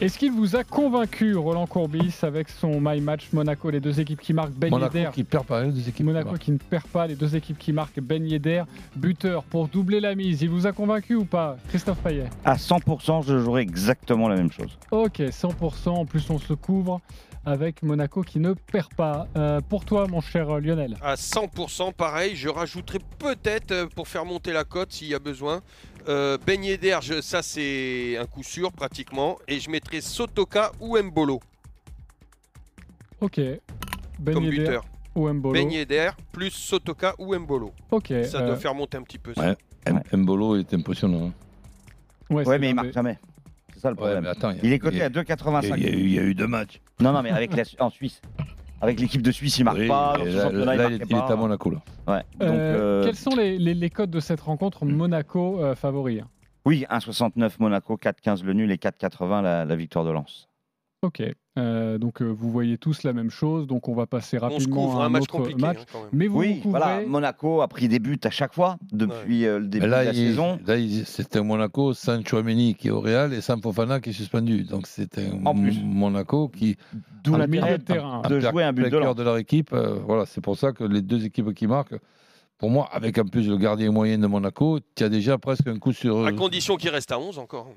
[0.00, 4.22] Est-ce qu'il vous a convaincu, Roland Courbis, avec son My Match Monaco, les deux équipes
[4.22, 5.94] qui marquent Ben Monaco Yedder qui perd pas, les deux équipes.
[5.94, 6.42] qui Monaco marquent.
[6.42, 8.62] qui ne perd pas, les deux équipes qui marquent Ben Yedder,
[8.96, 10.40] buteur pour doubler la mise.
[10.40, 12.30] Il vous a convaincu ou pas, Christophe Payet?
[12.46, 14.78] À 100%, je jouerai exactement la même chose.
[14.90, 15.90] Ok, 100%.
[15.90, 17.02] En plus, on se couvre
[17.44, 19.26] avec Monaco qui ne perd pas.
[19.36, 24.24] Euh, pour toi, mon cher Lionel À 100%, pareil, je rajouterai peut-être euh, pour faire
[24.24, 25.60] monter la cote s'il y a besoin.
[26.08, 29.38] Euh, ben Yedder, je- ça c'est un coup sûr pratiquement.
[29.46, 31.40] Et je mettrai Sotoka ou Mbolo
[33.20, 33.40] Ok.
[34.18, 34.84] Ben comme Yedder buteur.
[35.14, 37.72] ou Mbolo Ben Yedder plus Sotoka ou Mbolo.
[37.90, 38.08] Ok.
[38.24, 39.34] Ça euh, doit faire monter un petit peu.
[39.34, 39.40] ça.
[39.50, 39.56] Ouais.
[39.86, 41.26] M- Mbolo est impressionnant.
[41.28, 41.32] hein.
[42.30, 43.18] ouais, Ouais, c'est mais il marque des- jamais.
[43.74, 44.22] C'est ça le Ouais, problème.
[44.24, 45.74] mais attends, il est coté a- à 2,85.
[45.78, 46.80] Il y, a eu, il y a eu deux matchs.
[47.00, 48.20] Non, non, mais avec la, en Suisse.
[48.80, 50.14] Avec l'équipe de Suisse, il marque Oui, pas.
[50.18, 51.70] Dans et ce là, championnat, là, il est- à Monaco.
[51.70, 51.78] Là.
[52.08, 52.24] Ouais.
[52.38, 56.20] Donc, Euh, euh, Quels sont les, les- les codes de cette rencontre Monaco euh, favori
[56.64, 60.48] Oui, 1,69 Monaco, 4,15 le nul et 4,80 la, la victoire de Lens.
[61.02, 61.22] Ok.
[61.58, 63.66] Euh, donc euh, vous voyez tous la même chose.
[63.66, 65.60] Donc on va passer On se rapidement couvre à un un match autre compliqué.
[65.60, 65.78] match.
[65.94, 65.98] hein.
[66.12, 66.78] Mais vous oui, vous couvrez.
[66.80, 70.06] voilà, Monaco a pris des buts à chaque fois depuis euh, le début là, de
[70.06, 70.58] la il- saison.
[70.64, 70.76] là,
[71.40, 74.62] un Monaco sans Chouameni qui est au Real et sans Fofana qui est suspendu.
[74.62, 75.76] Donc c'est un En plus.
[75.78, 76.76] M- Monaco qui
[77.24, 78.22] D'où le milieu de terrain.
[78.28, 79.16] de jouer un but de Lens.
[79.16, 79.72] de leur équipe.
[79.72, 81.98] euh, voilà, c'est pour ça que les deux équipes qui marquent,
[82.58, 85.78] pour moi, avec en plus le gardien moyen de Monaco, tu as déjà presque un
[85.78, 86.24] coup sur.
[86.26, 87.72] À condition qu'il reste à 11 encore.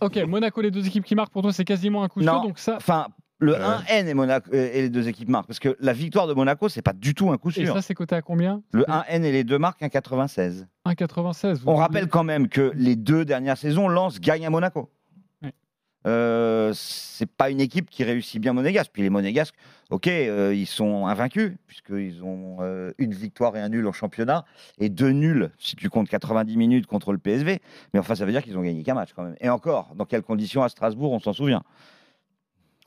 [0.00, 2.40] Ok, Monaco, les deux équipes qui marquent pour toi, c'est quasiment un coup sûr.
[2.42, 3.06] Donc ça, enfin,
[3.40, 3.76] le Euh.
[3.88, 5.46] 1N et, Monaco, euh, et les deux équipes marquent.
[5.46, 7.72] Parce que la victoire de Monaco, c'est pas du tout un coup et sûr.
[7.74, 8.62] ça, c'est coté à combien?
[8.72, 9.58] Le 1N et les deux
[9.90, 10.66] 96.
[10.86, 11.60] 1,96.
[11.60, 14.90] Vous On voulez- rappelle quand même que les deux dernières saisons, Lens gagne à Monaco.
[16.08, 18.90] Euh, c'est pas une équipe qui réussit bien monégasque.
[18.92, 19.54] Puis les monégasques,
[19.90, 24.44] ok, euh, ils sont invaincus, puisqu'ils ont euh, une victoire et un nul en championnat,
[24.78, 27.60] et deux nuls si tu comptes 90 minutes contre le PSV.
[27.92, 29.36] Mais enfin, ça veut dire qu'ils ont gagné qu'un match quand même.
[29.40, 31.62] Et encore, dans quelles conditions à Strasbourg, on s'en souvient?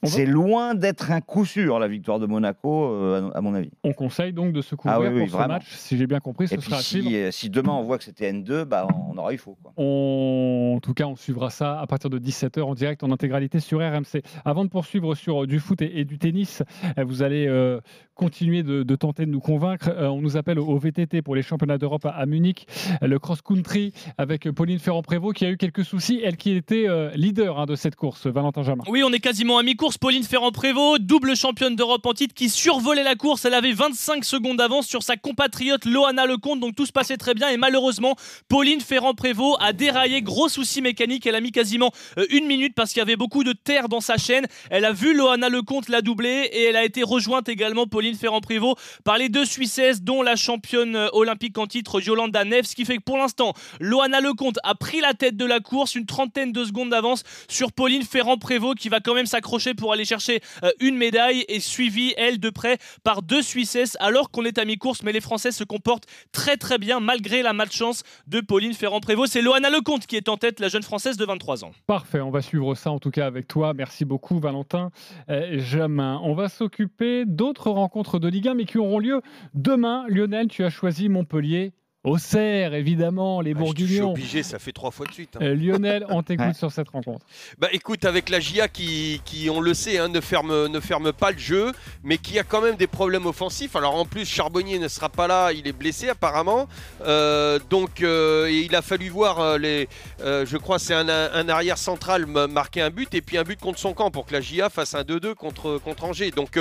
[0.03, 3.69] C'est loin d'être un coup sûr, la victoire de Monaco, euh, à mon avis.
[3.83, 5.65] On conseille donc de se couvrir Ah oui, oui, pour ce match.
[5.75, 8.31] Si j'ai bien compris, ce Et sera si, euh, si demain on voit que c'était
[8.31, 9.57] N2, bah, on aura eu faux.
[9.61, 9.73] Quoi.
[9.77, 13.59] On- En tout cas, on suivra ça à partir de 17h en direct en intégralité
[13.59, 14.23] sur RMC.
[14.45, 16.63] Avant de poursuivre sur euh, du foot et, et du tennis,
[16.97, 17.79] vous allez euh,
[18.21, 19.89] continuer de, tenter de nous convaincre.
[19.89, 22.67] Euh, on nous appelle au, VTT pour les championnats d'Europe à, Munich,
[23.01, 27.57] le cross-country avec Pauline Ferrand-Prévot qui a eu quelques soucis, elle qui était euh, leader
[27.57, 28.83] hein, de cette course, Valentin Jamin.
[28.87, 29.97] Oui, on est quasiment à mi-course.
[29.97, 33.43] Pauline Ferrand-Prévot, double championne d'Europe en titre, qui survolait la course.
[33.45, 37.33] Elle avait 25 secondes d'avance sur sa compatriote Loana Lecomte, donc tout se passait très
[37.33, 37.49] bien.
[37.49, 38.15] Et malheureusement,
[38.49, 40.21] Pauline Ferrand-Prévot a déraillé.
[40.21, 41.25] Gros souci mécanique.
[41.25, 43.99] Elle a mis quasiment euh, une minute parce qu'il y avait beaucoup de terre dans
[43.99, 44.45] sa chaîne.
[44.69, 48.75] Elle a vu Loana Lecomte la doubler et elle a été rejointe également, Pauline Ferrand-Prévot,
[49.03, 52.65] par les deux Suissesses, dont la championne euh, olympique en titre, Yolanda Neff.
[52.65, 55.95] Ce qui fait que pour l'instant, Loana Lecomte a pris la tête de la course,
[55.95, 60.05] une trentaine de secondes d'avance sur Pauline Ferrand-Prévot qui va quand même s'accrocher pour aller
[60.05, 64.57] chercher euh, une médaille et suivie, elle, de près par deux Suissesses alors qu'on est
[64.57, 65.03] à mi-course.
[65.03, 69.25] Mais les Français se comportent très très bien malgré la malchance de Pauline Ferrand-Prévot.
[69.25, 71.71] C'est Loana Lecomte qui est en tête, la jeune Française de 23 ans.
[71.87, 73.73] Parfait, on va suivre ça en tout cas avec toi.
[73.73, 74.91] Merci beaucoup Valentin
[75.29, 76.19] euh, Jamin.
[76.23, 79.21] On va s'occuper d'autres rencontres de Ligue 1 mais qui auront lieu
[79.53, 80.05] demain.
[80.07, 81.73] Lionel, tu as choisi Montpellier.
[82.03, 84.11] Auxerre, évidemment, les Ah, je je suis Bourguignons.
[84.13, 85.35] obligé, ça fait trois fois de suite.
[85.35, 85.43] hein.
[85.43, 86.53] Euh, Lionel, on t'écoute Ouais.
[86.55, 87.23] sur cette rencontre.
[87.59, 91.13] Bah écoute, avec la GIA qui, qui on le sait, hein, ne, ferme, ne ferme
[91.13, 91.71] pas le jeu,
[92.03, 93.75] mais qui a quand même des problèmes offensifs.
[93.75, 96.67] Alors en plus, Charbonnier ne sera pas là, il est blessé apparemment.
[97.05, 99.87] Euh, donc euh, il a fallu voir euh, les.
[100.21, 103.59] euh, je crois c'est un, un arrière central marquer un but et puis un but
[103.59, 106.31] contre son camp pour que la GIA fasse un 2-2 contre, contre Angers.
[106.31, 106.57] Donc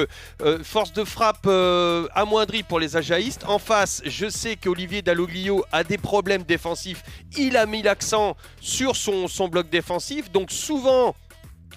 [0.64, 3.44] force de frappe euh, amoindrie pour les Ajaïstes.
[3.46, 5.00] En face, je sais qu'Olivier
[5.30, 7.02] Dalloglio a des problèmes défensifs.
[7.36, 10.30] Il a mis l'accent sur son, bloc défensif.
[10.30, 11.14] Donc souvent,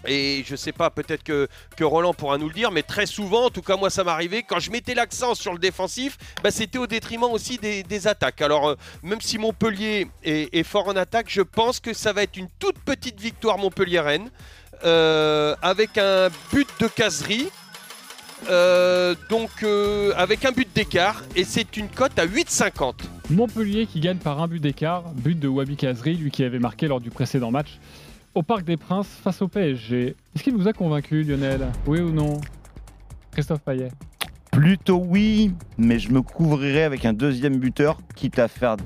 [0.05, 1.47] et je sais pas, peut-être que,
[1.81, 4.59] Roland pourra nous le dire, mais très souvent, en tout cas moi ça m'arrivait, quand
[4.59, 8.41] je mettais l'accent sur le défensif, bah, c'était au détriment aussi des, attaques.
[8.41, 12.23] Alors euh, même si Montpellier est, est fort en attaque, je pense que ça va
[12.23, 14.29] être une toute petite victoire Montpellier-Rennes,
[14.83, 17.49] euh, avec un but de caserie.
[18.49, 22.93] Euh, donc euh, avec un but d'écart et c'est une cote à 8,50.
[23.29, 26.87] Montpellier qui gagne par un but d'écart, but de Wabi Kazri, lui qui avait marqué
[26.87, 27.79] lors du précédent match
[28.35, 30.15] au Parc des Princes face au PSG.
[30.35, 32.41] Est-ce qu'il vous a convaincu, Lionel Oui ou non
[33.31, 33.89] Christophe Payet
[34.51, 38.77] Plutôt oui, mais je me couvrirai avec un deuxième buteur, quitte à faire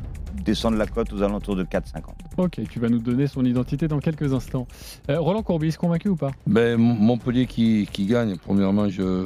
[0.45, 2.03] descendre la cote aux alentours de 4,50.
[2.37, 4.67] Ok, tu vas nous donner son identité dans quelques instants.
[5.09, 9.25] Euh, Roland Courbis, convaincu ou pas Ben, Montpellier qui, qui gagne, premièrement, je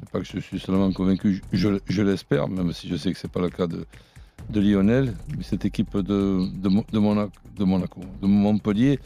[0.00, 3.26] sais pas que je suis seulement convaincu, je, l'espère, même si je sais que ce
[3.26, 3.84] n'est pas le cas de,
[4.50, 5.14] de Lionel.
[5.36, 6.98] Mais cette équipe de, de, Mo- de
[7.64, 8.98] Monaco, de Montpellier,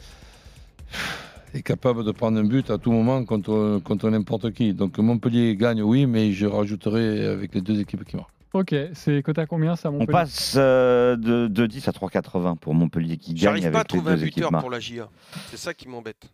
[1.53, 4.73] est capable de prendre un but à tout moment contre, contre n'importe qui.
[4.73, 8.29] Donc Montpellier gagne, oui, mais je rajouterai avec les deux équipes qui marquent.
[8.53, 12.57] Ok, c'est coté à combien ça, On Montpellier passe euh, de, de 10 à 3,80
[12.57, 15.09] pour Montpellier qui gagne J'arrive avec pas à trouver un deux buteur pour la GIA.
[15.49, 16.29] C'est ça qui m'embête.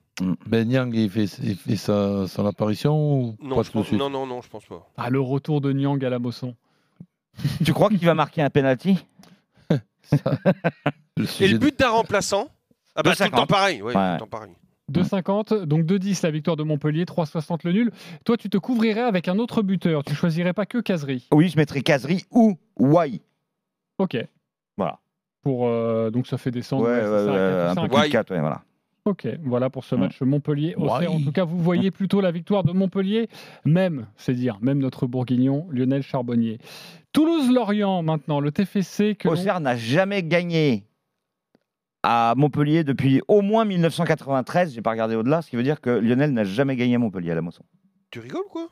[0.46, 4.10] Ben Niang, il fait, il fait sa, son apparition ou Non, pas je pense- non,
[4.10, 4.86] non, non, je pense pas.
[4.98, 6.56] Ah, le retour de Nyang à la Mosson.
[7.64, 8.98] Tu crois qu'il va marquer un penalty
[11.16, 12.50] Le Et le but d'un remplaçant
[12.96, 13.36] Ah bah tout le 2,50.
[13.36, 14.52] temps pareil, ouais, tout le temps pareil.
[14.92, 17.92] 2,50, donc 2,10 la victoire de Montpellier, 3,60 le nul.
[18.26, 20.04] Toi, tu te couvrirais avec un autre buteur.
[20.04, 21.28] Tu choisirais pas que Kazri.
[21.34, 23.22] Oui, je mettrai Casery ou Wai.
[23.98, 24.18] Ok.
[24.78, 25.00] Voilà.
[25.42, 26.84] Pour, euh, donc ça fait descendre.
[26.86, 27.82] Ouais, ouais, ouais, ça, un 4,5.
[27.90, 28.62] peu plus de 4, ouais, voilà.
[29.06, 30.00] Ok, voilà pour ce Mm.
[30.00, 30.76] match Montpellier.
[30.78, 31.08] Ouais.
[31.08, 33.30] En tout cas, vous voyez plutôt la victoire de Montpellier,
[33.66, 36.60] même, c'est dire, même notre bourguignon Lionel Charbonnier.
[37.14, 40.84] Toulouse-Lorient maintenant, le TFC que Auxerre n'a jamais gagné
[42.04, 44.74] à Montpellier depuis au moins 1993.
[44.74, 47.32] J'ai pas regardé au-delà, ce qui veut dire que Lionel n'a jamais gagné à Montpellier
[47.32, 47.64] à la Mosson.
[48.12, 48.68] Tu rigoles quoi?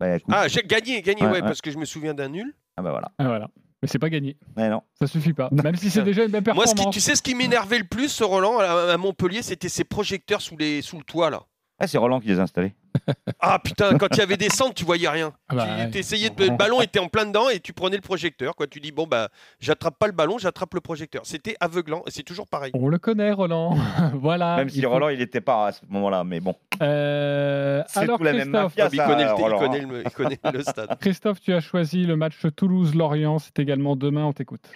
[0.00, 0.32] Bah, écoute.
[0.36, 1.40] Ah, j'ai gagné, gagné, Ouais, ouais, ouais.
[1.42, 2.54] parce que je me souviens d'un nul.
[2.76, 3.10] Ah bah voilà.
[3.18, 3.48] Ah, voilà.
[3.82, 4.36] Mais c'est pas gagné.
[4.56, 4.82] Ouais, non.
[4.94, 5.48] Ça suffit pas.
[5.52, 6.94] Même si c'est déjà une belle Moi, ce performance.
[6.94, 9.84] qui, tu sais ce qui m'énervait le plus, ce Roland, à, à Montpellier, c'était ces
[9.84, 11.42] projecteurs sous, les, sous le toit, là.
[11.80, 12.74] Ah, c'est Roland qui les a installés.
[13.40, 15.32] Ah putain, quand il y avait des centres, tu voyais rien.
[15.48, 15.90] Ah bah, ouais.
[15.90, 18.56] tu essayais de, le ballon était en plein dedans et tu prenais le projecteur.
[18.56, 18.66] Quoi.
[18.66, 19.28] Tu dis bon bah
[19.60, 21.22] j'attrape pas le ballon, j'attrape le projecteur.
[21.24, 22.72] C'était aveuglant et c'est toujours pareil.
[22.74, 23.76] On le connaît, Roland.
[24.14, 24.56] voilà.
[24.56, 26.54] Même si il faut- Roland, il n'était pas à ce moment-là, mais bon.
[26.82, 30.40] Euh, C'est alors, tout la même Christophe, il, connaît le, il, connaît le, il connaît
[30.52, 30.96] le stade.
[31.00, 33.38] Christophe, tu as choisi le match Toulouse-Lorient.
[33.38, 34.24] C'est également demain.
[34.24, 34.68] On t'écoute.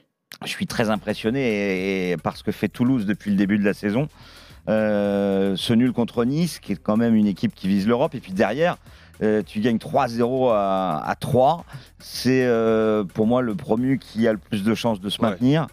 [0.45, 4.09] Je suis très impressionné par ce que fait Toulouse depuis le début de la saison.
[4.69, 8.15] Euh, ce nul contre Nice, qui est quand même une équipe qui vise l'Europe.
[8.15, 8.77] Et puis derrière,
[9.23, 11.65] euh, tu gagnes 3-0 à, à 3.
[11.99, 15.31] C'est euh, pour moi le promu qui a le plus de chances de se Ouais.
[15.31, 15.67] maintenir.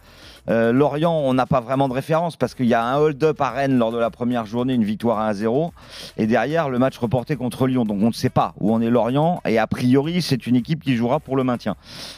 [0.49, 3.51] Euh, Lorient, on n'a pas vraiment de référence parce qu'il y a un hold-up à
[3.51, 5.71] Rennes lors de la première journée, une victoire à 1-0.
[6.17, 7.85] Et derrière, le match reporté contre Lyon.
[7.85, 9.41] Donc on ne sait pas où en est Lorient.
[9.45, 11.75] Et a priori, c'est une équipe qui jouera pour le maintien.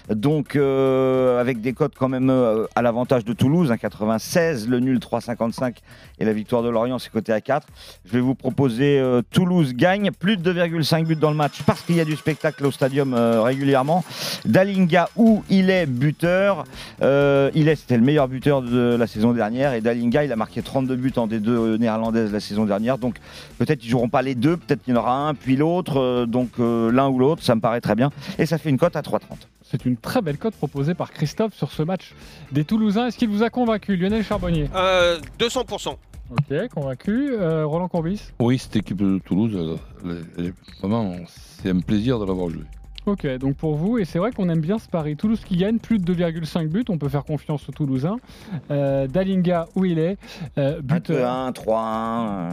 [0.09, 4.79] Donc euh, avec des cotes quand même euh, à l'avantage de Toulouse, un 96, le
[4.79, 5.75] nul 3,55
[6.19, 7.67] et la victoire de Lorient, c'est coté à 4.
[8.05, 11.95] Je vais vous proposer Toulouse gagne, plus de 2,5 buts dans le match parce qu'il
[11.95, 14.03] y a du spectacle au stadium régulièrement.
[14.45, 16.63] Dalinga où il est buteur.
[17.01, 20.61] Il est, c'était le meilleur buteur de la saison dernière et Dalinga, il a marqué
[20.61, 22.97] 32 buts en D2 euh, néerlandaise la saison dernière.
[22.97, 23.15] Donc
[23.57, 25.97] peut-être ils joueront pas les deux, peut-être qu'il y en aura un puis l'autre.
[25.99, 28.09] euh, donc euh, l'un ou l'autre, ça me paraît très bien.
[28.37, 29.19] Et ça fait une cote à 3,30.
[29.63, 32.13] C'est une très belle cote proposée par Christophe sur ce match
[32.51, 33.07] des Toulousains.
[33.07, 34.67] Est-ce qu'il vous a convaincu, Lionel Charbonnier?
[34.75, 35.95] Euh, 200%.
[36.31, 37.31] Ok, convaincu.
[37.33, 38.21] Euh, Roland Courbis?
[38.39, 39.51] Oui, cette équipe de Toulouse,
[40.03, 41.13] elle- elle- elle est- vraiment,
[41.61, 42.63] c'est un plaisir de l'avoir joué.
[43.07, 45.15] Ok, donc pour vous, et c'est vrai qu'on aime bien ce pari.
[45.15, 48.17] Toulouse qui gagne plus de 2,5 buts, on peut faire confiance aux Toulousains.
[48.69, 50.17] Euh, Dalinga, où il est
[50.59, 52.49] euh, Buteur 1, 3-1,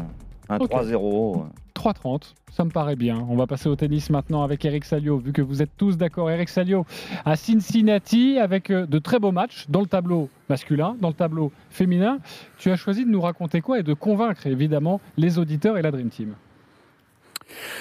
[0.49, 0.71] un Ok.
[0.71, 1.45] 3-0.
[1.75, 3.25] 3,30, ça me paraît bien.
[3.29, 6.31] On va passer au tennis maintenant avec Eric Salio, vu que vous êtes tous d'accord.
[6.31, 6.87] Eric Salio
[7.25, 11.53] à Cincinnati avec euh, de très beaux matchs dans le tableau masculin, dans le tableau
[11.71, 12.19] féminin.
[12.57, 15.91] Tu as choisi de nous raconter quoi et de convaincre évidemment les auditeurs et la
[15.91, 16.35] Dream Team.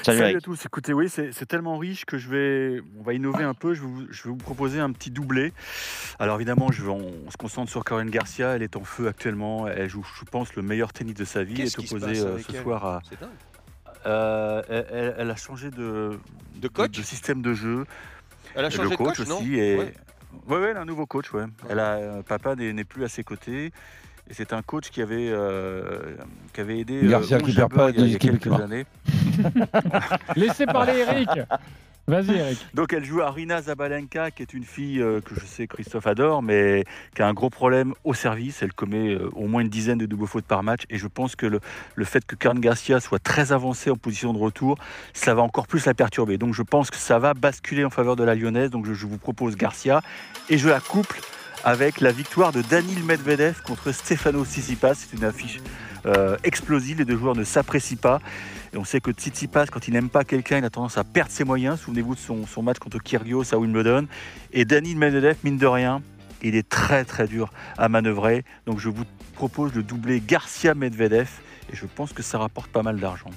[0.03, 0.65] Salut, à tous.
[0.65, 3.73] Écoutez, oui, c'est tellement riche que je vais, on va innover un peu.
[3.73, 5.53] Je vais, vous, je vais vous proposer un petit doublé.
[6.19, 8.55] Alors évidemment, je vais, on, on se concentre sur Corinne Garcia.
[8.55, 9.67] Elle est en feu actuellement.
[9.67, 11.53] Elle joue, je pense, le meilleur tennis de sa vie.
[11.55, 13.01] Elle est Qu'est-ce qui se opposée passe euh, avec ce elle soir à.
[14.05, 16.17] Euh, elle, elle- a changé de,
[16.55, 17.85] De coach de système de jeu.
[18.55, 19.55] Elle a changé le de coach, coach, non aussi.
[19.55, 19.77] Et...
[19.77, 19.93] Ouais.
[20.47, 20.57] Ouais.
[20.59, 21.33] ouais, elle a un nouveau coach.
[21.33, 21.45] Ouais.
[21.67, 23.71] Elle a, euh, papa n'est plus à ses côtés.
[24.29, 26.15] Et c'est un coach qui avait, euh,
[26.53, 28.27] qui avait aidé euh, Garcia qui perd pas il y a, il y a des
[28.27, 28.85] équipes quelques années.
[30.35, 31.29] Laissez parler Eric
[32.09, 32.65] Vas-y Eric.
[32.73, 36.41] Donc elle joue Arina Zabalenka, qui est une fille euh, que je sais Christophe adore,
[36.41, 38.61] mais qui a un gros problème au service.
[38.61, 40.83] Elle commet euh, au moins une dizaine de doubles fautes par match.
[40.89, 41.59] Et je pense que le,
[41.95, 44.77] le fait que Karen Garcia soit très avancée en position de retour,
[45.11, 46.37] ça va encore plus la perturber.
[46.37, 48.69] Donc je pense que ça va basculer en faveur de la Lyonnaise.
[48.69, 50.01] Donc je, je vous propose Garcia
[50.49, 51.19] et je la couple
[51.63, 54.95] avec la victoire de Danil Medvedev contre Stefano Tsitsipas.
[54.95, 55.59] C'est une affiche
[56.05, 56.99] euh, explosive.
[56.99, 58.19] Les deux joueurs ne s'apprécient pas.
[58.73, 61.31] Et on sait que Tsitsipas, quand il n'aime pas quelqu'un, il a tendance à perdre
[61.31, 61.79] ses moyens.
[61.79, 64.07] Souvenez-vous de son, match contre Kyrgios à Wimbledon.
[64.53, 66.01] Et Danil Medvedev, mine de rien,
[66.41, 68.43] il est très très dur à manœuvrer.
[68.65, 71.29] Donc je vous propose le doublé Garcia-Medvedev.
[71.71, 73.31] Et je pense que ça rapporte pas mal d'argent.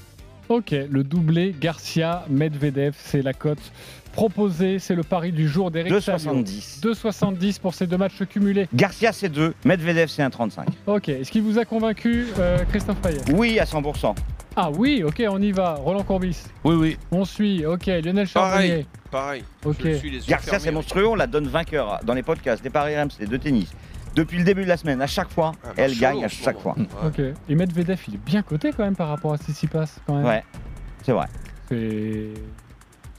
[0.48, 3.72] Ok, le doublé Garcia-Medvedev, c'est la cote
[4.12, 6.80] proposée, c'est le pari du jour d'Eric 2,70.
[6.82, 8.68] 2,70 pour ces deux matchs cumulés.
[8.74, 9.54] Garcia, c'est 2.
[9.64, 10.66] Medvedev, c'est 1,35.
[10.86, 13.20] Ok, est-ce qu'il vous a convaincu, euh, Christophe Payet?
[13.32, 14.14] Oui, à 100%.
[14.56, 15.74] Ah oui, ok, on y va.
[15.74, 16.98] Roland Courbis, Oui, oui.
[17.12, 17.64] on suit.
[17.64, 18.86] Ok, Lionel Charbonnier.
[19.10, 19.44] Pareil.
[19.64, 19.76] Ok.
[19.84, 20.64] Je suis les yeux Garcia, fermés.
[20.64, 21.06] c'est monstrueux.
[21.06, 23.70] On la donne vainqueur dans les podcasts des paris RMC de tennis.
[24.16, 26.42] Depuis le début de la semaine, à chaque fois, Ah, elle gagne chaud à ce
[26.42, 26.74] chaque fois.
[26.76, 26.86] Ouais.
[27.06, 27.20] Ok.
[27.48, 30.26] Et Medvedev, il est bien coté quand même par rapport à Tsitsipas quand même.
[30.26, 30.42] Ouais,
[31.04, 31.26] c'est vrai.
[31.68, 32.28] C'est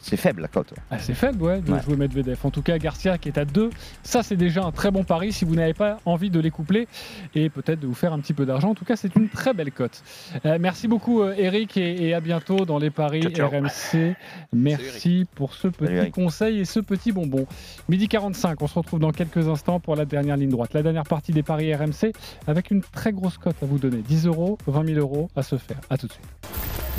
[0.02, 0.74] C'est faible la cote.
[0.90, 1.82] assez faible, ouais, de Ouais.
[1.84, 2.38] jouer Medvedev.
[2.44, 3.70] En tout cas, Garcia qui est à 2,
[4.04, 6.88] ça c'est déjà un très bon pari si vous n'avez pas envie de les coupler
[7.36, 8.70] et peut-être de vous faire un petit peu d'argent.
[8.72, 10.02] En tout cas, c'est une très belle cote.
[10.46, 13.50] Euh, merci beaucoup euh, Eric et, et à bientôt dans les paris Ciao, ciao.
[13.50, 14.16] RMC.
[14.54, 17.46] Merci pour ce petit conseil et ce petit bonbon.
[17.90, 21.04] Midi 45, on se retrouve dans quelques instants pour la dernière ligne droite, la dernière
[21.04, 22.12] partie des paris RMC
[22.48, 23.98] avec une très grosse cote à vous donner.
[23.98, 25.78] 10 euros, 20 000 euros à se faire.
[25.90, 26.26] À tout de suite.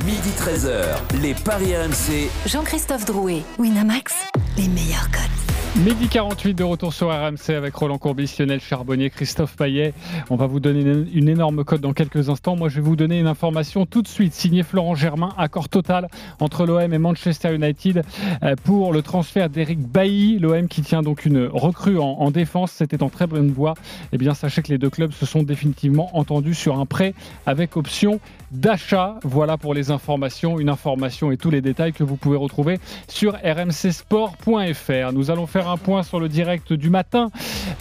[0.07, 2.29] Midi 13h, les Paris RMC.
[2.47, 4.13] Jean-Christophe Drouet, Winamax,
[4.59, 5.43] les meilleurs cotes.
[5.77, 9.95] Midi 48 de retour sur RMC avec Roland Courbis, Lionel Charbonnier, Christophe Payet.
[10.29, 12.57] On va vous donner une, une énorme cote dans quelques instants.
[12.57, 14.35] Moi, je vais vous donner une information tout de suite.
[14.35, 16.09] Signé Florent Germain, accord total
[16.41, 18.05] entre l'OM et Manchester United
[18.43, 20.39] euh, pour le transfert d'Eric Bailly.
[20.39, 22.73] L'OM qui tient donc une recrue en, en défense.
[22.73, 23.73] C'était en très bonne voie.
[24.13, 27.15] Eh bien, sachez que les deux clubs se sont définitivement entendus sur un prêt
[27.47, 28.21] avec option
[28.53, 29.19] d'achat.
[29.25, 30.61] Voilà pour les informations.
[30.61, 35.13] Une information et tous les détails que vous pouvez retrouver sur rmcsport.fr.
[35.13, 37.31] Nous allons faire un point sur le direct du matin.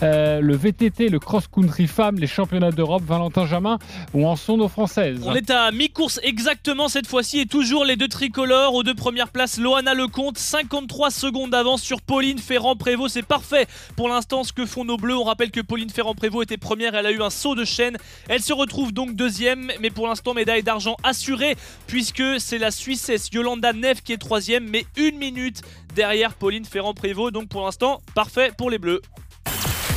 [0.03, 3.03] Euh, le VTT, le cross-country femme, les championnats d'Europe.
[3.05, 3.77] Valentin Jamin,
[4.13, 7.95] où en sont nos Françaises On est à mi-course exactement cette fois-ci et toujours les
[7.95, 9.57] deux tricolores aux deux premières places.
[9.57, 13.07] Loana Lecomte, 53 secondes d'avance sur Pauline Ferrand-Prévot.
[13.07, 15.17] C'est parfait pour l'instant ce que font nos bleus.
[15.17, 17.97] On rappelle que Pauline Ferrand-Prévot était première, elle a eu un saut de chaîne.
[18.29, 21.55] Elle se retrouve donc deuxième, mais pour l'instant médaille d'argent assurée
[21.87, 25.62] puisque c'est la Suissesse Yolanda Neff qui est troisième, mais une minute
[25.95, 27.32] derrière Pauline Ferrand-Prévot.
[27.32, 29.01] Donc pour l'instant, parfait pour les bleus.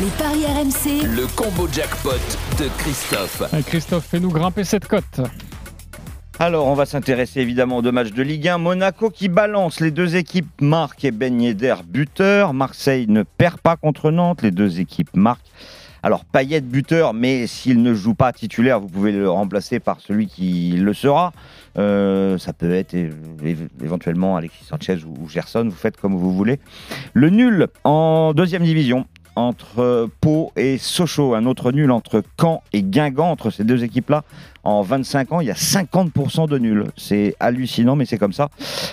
[0.00, 2.10] Les paris RMC, Le combo jackpot
[2.58, 3.42] de Christophe.
[3.54, 5.20] Euh, Christophe, fais-nous grimper cette cote.
[6.40, 8.58] Alors, on va s'intéresser évidemment aux deux matchs de Ligue 1.
[8.58, 9.78] Monaco qui balance.
[9.78, 12.54] Les deux équipes marquent et Ben Yedder buteur.
[12.54, 14.42] Marseille ne perd pas contre Nantes.
[14.42, 15.46] Les deux équipes marquent.
[16.04, 20.26] Alors, Payet buteur, mais s'il ne joue pas titulaire, vous pouvez le remplacer par celui
[20.26, 21.32] qui le sera.
[21.78, 22.94] Euh, ça peut être
[23.82, 26.60] éventuellement Alexis Sanchez ou, Gerson, vous faites comme vous voulez.
[27.14, 32.82] Le nul en deuxième division entre Pau et Sochaux, un autre nul entre Caen et
[32.82, 34.24] Guingamp, entre ces deux équipes-là.
[34.62, 36.84] En 25 ans, il y a 50% de nuls.
[36.98, 38.50] C'est hallucinant, mais c'est comme ça.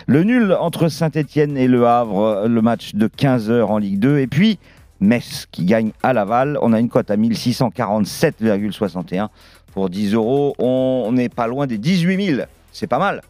[0.07, 4.19] Le nul entre Saint-Etienne et Le Havre, le match de 15h en Ligue 2.
[4.19, 4.59] Et puis,
[5.01, 6.57] Metz qui gagne à Laval.
[6.61, 9.27] On a une cote à 1647,61
[9.73, 10.55] pour 10 euros.
[10.59, 12.41] On n'est pas loin des 18 000.
[12.71, 13.21] C'est pas mal.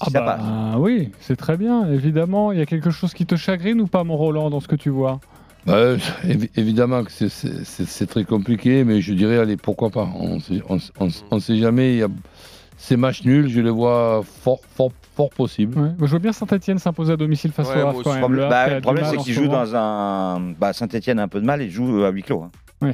[0.00, 0.44] Ah ça bah, passe.
[0.78, 2.52] oui, c'est très bien, évidemment.
[2.52, 4.76] Il y a quelque chose qui te chagrine ou pas, mon Roland, dans ce que
[4.76, 5.20] tu vois?
[5.66, 5.94] Bah,
[6.24, 10.08] évi- évidemment que c'est- très compliqué, mais je dirais, allez, pourquoi pas?
[10.18, 10.38] On
[11.30, 11.94] on sait jamais.
[11.94, 12.08] il y a-
[12.76, 15.78] Ces matchs nuls, je les vois fort, fort, fort possibles.
[15.78, 15.88] Ouais.
[15.96, 18.08] Moi, Je vois bien Saint-Etienne s'imposer à domicile face Ouais, au moi Havre aussi.
[18.08, 18.32] quand même.
[18.32, 19.62] Le bah, le problème, c'est en qu'il ce joue moment.
[19.64, 20.40] dans un.
[20.58, 22.42] Bah, Saint-Etienne a un peu de mal et joue à huis clos.
[22.82, 22.92] hein.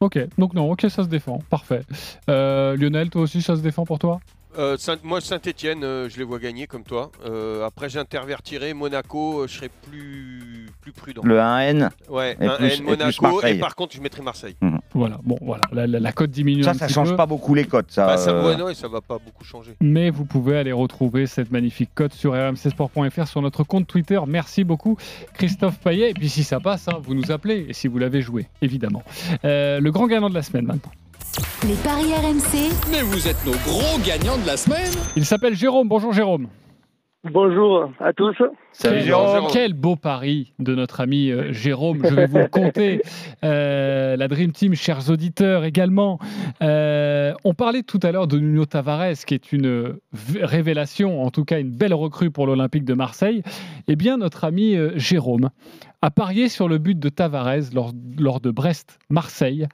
[0.00, 1.82] Ok, donc non, ok, ça se défend, parfait.
[2.30, 4.20] Euh, Lionel, toi aussi, ça se défend pour toi?
[4.58, 7.12] Euh, Saint- moi, Saint-Etienne, je les vois gagner comme toi.
[7.24, 11.22] Euh, après, j'intervertirai Monaco, euh, je serai plus, plus prudent.
[11.24, 11.90] Le 1N.
[12.08, 12.82] Ouais, et un plus- N et plus
[13.20, 14.56] Monaco, et, par contre, je mettrai Marseille.
[14.94, 17.16] Voilà, bon, voilà, la, la- la cote diminue Ça, un ça petit change peu.
[17.16, 17.90] pas beaucoup les cotes.
[17.92, 19.76] Ça, Bah, ça, euh, ouais, non, et ça va pas beaucoup changer.
[19.80, 24.18] Mais vous pouvez aller retrouver cette magnifique cote sur rmcsport.fr sur notre compte Twitter.
[24.26, 24.96] Merci beaucoup,
[25.34, 26.10] Christophe Payet.
[26.10, 29.02] Et puis si ça passe, hein, vous nous appelez, et si vous l'avez joué, évidemment.
[29.44, 30.90] Euh, le grand gagnant de la semaine maintenant.
[31.66, 32.70] Les paris RMC.
[32.90, 35.88] Mais vous êtes nos gros gagnants de la semaine Il s'appelle Jérôme.
[35.88, 36.48] Bonjour Jérôme.
[37.24, 38.36] Bonjour à tous.
[38.80, 39.46] Quel- Jérôme.
[39.52, 43.02] Quel beau pari de notre ami euh, Jérôme, je vais vous le compter.
[43.44, 46.20] Euh, la Dream Team, chers auditeurs également.
[46.62, 49.96] Euh, on parlait tout à l'heure de Nuno Tavares, qui est une
[50.40, 53.42] révélation, en tout cas une belle recrue pour l'Olympique de Marseille.
[53.88, 55.50] Eh bien, notre ami Jérôme
[56.02, 59.66] a parié sur le but de Tavares lors, lors de Brest-Marseille.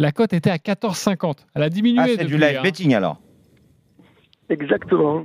[0.00, 1.44] La cote était à 14,50.
[1.54, 2.00] Elle a diminué.
[2.02, 2.62] Ah, c'est du live hein.
[2.62, 3.20] betting alors.
[4.48, 5.24] Exactement.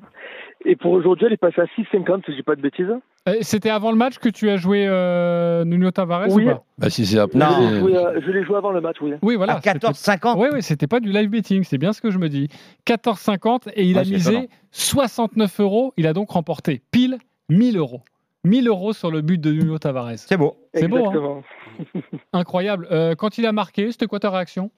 [0.65, 2.87] Et pour aujourd'hui, elle est passée à 6,50 si j'ai pas de bêtises.
[3.27, 6.43] Euh, C'était avant le match que tu as joué euh, Nuno Tavares Oui.
[6.43, 6.63] ou pas?
[6.77, 7.39] Bah, si c'est après.
[7.39, 9.13] Je l'ai c'est- joué, euh, je l'ai joué avant le match, oui.
[9.21, 9.53] Oui, voilà.
[9.55, 12.29] À 14,50 Oui, oui, c'était pas du live betting, c'est bien ce que je me
[12.29, 12.49] dis.
[12.85, 14.47] 14,50 et il Ouais, a misé étonnant.
[14.71, 15.93] 69 euros.
[15.97, 17.17] Il a donc remporté pile
[17.49, 18.01] 1000 euros.
[18.45, 20.17] 1000 euros sur le but de Nuno Tavares.
[20.17, 20.55] C'est beau.
[20.73, 21.41] C'est beau, hein
[22.33, 22.87] incroyable.
[22.91, 24.71] Euh, quand il a marqué, c'était quoi ta réaction?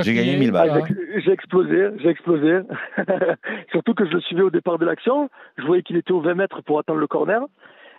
[0.00, 0.70] J'ai gagné 1000 balles.
[0.84, 0.86] Ah,
[1.24, 2.60] j'ai- explosé, j'ai explosé.
[3.70, 5.30] Surtout que je le suivais au départ de l'action.
[5.56, 7.40] Je voyais qu'il était aux 20 mètres pour attendre le corner.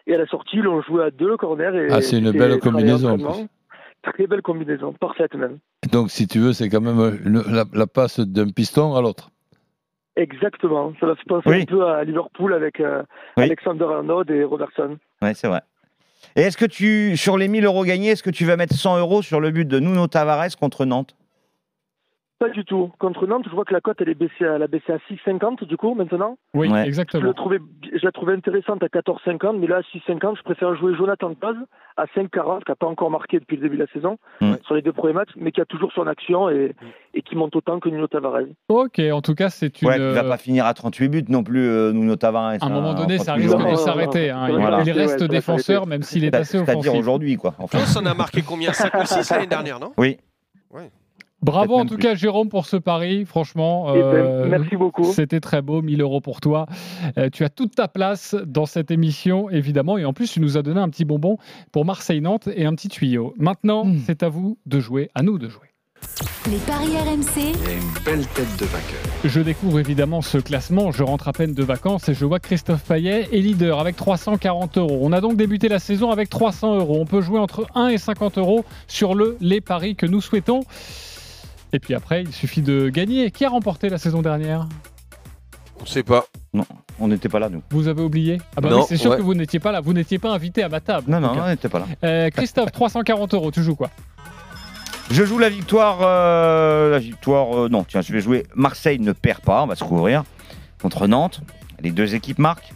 [0.07, 1.73] Et à la sortie, l'on jouait à deux le corner.
[1.76, 3.17] Et Ah, c'est une belle combinaison.
[4.03, 5.57] Très belle combinaison, parfaite même.
[5.91, 9.32] Donc, si tu veux, c'est quand même une- la, la passe d'un piston à l'autre.
[10.16, 10.93] Exactement.
[10.99, 11.61] Ça m'a fait penser Oui.
[11.61, 13.03] un peu à Liverpool avec euh,
[13.38, 13.43] Oui.
[13.43, 14.97] Alexander Arnold et Robertson.
[15.22, 15.61] Ouais, c'est vrai.
[16.36, 18.97] Et est-ce que tu, sur les 1000 euros gagnés, est-ce que tu vas mettre 100
[18.99, 21.16] euros sur le but de Nuno Tavares contre Nantes?
[22.38, 22.91] Pas du tout.
[22.99, 25.63] Contre Nantes, je vois que la cote elle est baissée, elle a baissé à 6,50
[25.63, 26.38] du coup maintenant.
[26.53, 26.81] Oui, Ouais.
[26.83, 27.23] Je, exactement.
[27.23, 27.59] le trouvais,
[27.93, 31.55] je la trouvais intéressante à 14,50, mais là à 6,50, je préfère jouer Jonathan Paz
[31.95, 34.59] à 5,40, qui n'a pas encore marqué depuis le début de la saison Ouais.
[34.65, 36.75] sur les deux premiers matchs, mais qui a toujours son action et,
[37.13, 38.41] et qui monte autant que Nuno Tavares.
[38.67, 39.88] Ok, en tout cas, c'est une.
[39.88, 42.43] Ouais, il va pas finir à 38 buts non plus, euh, Nuno Tavares.
[42.43, 44.29] à un hein, moment donné, ça 38 risque de s'arrêter.
[44.31, 44.47] hein.
[44.49, 44.81] Il- voilà.
[44.81, 46.99] Il Ouais, reste défenseur, même s'il est C'est- assez C'est-à-dire offensif.
[46.99, 47.53] aujourd'hui, quoi.
[47.59, 48.73] Enfin, en a marqué combien?
[48.73, 49.93] 5 ou 6 l'année dernière, non?
[49.97, 50.17] Oui.
[51.45, 52.03] Bravo en tout plus.
[52.03, 53.93] cas Jérôme pour ce pari, franchement.
[53.95, 55.03] Eh ben, euh, merci beaucoup.
[55.05, 56.65] C'était très beau, 1000 euros pour toi.
[57.17, 59.97] Euh, tu as toute ta place dans cette émission, évidemment.
[59.97, 61.37] Et en plus, tu nous as donné un petit bonbon
[61.71, 63.33] pour Marseille-Nantes et un petit tuyau.
[63.37, 63.99] Maintenant, Hmm.
[64.05, 65.67] c'est à vous de jouer, à nous de jouer.
[66.51, 67.37] Les paris RMC.
[67.37, 68.99] Il a une belle tête de vainqueur.
[69.23, 70.91] Je découvre évidemment ce classement.
[70.91, 73.95] Je rentre à peine de vacances et je vois que Christophe Payet est leader avec
[73.95, 74.99] 340 euros.
[75.01, 76.97] On a donc débuté la saison avec 300 euros.
[76.99, 80.61] On peut jouer entre 1 et 50 euros sur le les paris que nous souhaitons.
[81.76, 83.32] Et puis après, il suffit de gagner.
[83.32, 84.65] Qui a remporté la saison dernière?
[85.82, 86.26] On sait pas.
[86.53, 86.63] Non,
[86.99, 87.61] on n'était pas là, nous.
[87.69, 88.38] Vous avez oublié?
[88.55, 89.17] Ah bah Non, oui, c'est sûr ouais.
[89.17, 89.82] que vous n'étiez pas là.
[89.82, 91.11] Vous n'étiez pas invité à ma table.
[91.11, 91.43] Non, en non, tout cas.
[91.43, 91.86] on n'était pas là.
[92.05, 93.51] Euh, Christophe, 340 euros.
[93.51, 93.89] Tu joues quoi?
[95.11, 95.97] Je joue la victoire.
[96.01, 97.65] euh, la victoire.
[97.65, 98.45] euh, non, tiens, je vais jouer.
[98.55, 100.23] Marseille ne perd pas, on va se couvrir.
[100.82, 101.41] Contre Nantes.
[101.82, 102.73] Les deux équipes marquent.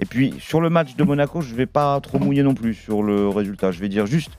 [0.00, 3.02] Et puis, sur le match de Monaco, je vais pas trop mouiller non plus sur
[3.02, 3.70] le résultat.
[3.70, 4.30] Je vais dire juste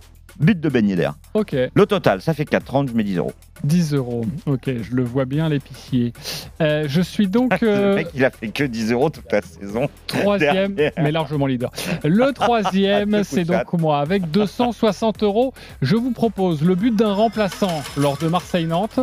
[0.41, 1.11] but de Yedder.
[1.33, 3.33] Ok, Le total, ça fait 4,30, je mets 10 euros.
[3.63, 4.25] 10 euros.
[4.45, 6.13] Ok, je le vois bien, l'épicier.
[6.61, 9.41] Euh, je suis donc Le euh, mec, il a fait que 10 euros toute la
[9.41, 9.87] saison.
[10.07, 11.71] troisième, mais largement leader.
[12.03, 15.53] Le troisième, Deux c'est donc moi, avec 260 euros.
[15.81, 18.99] Je vous propose le but d'un remplaçant lors de Marseille-Nantes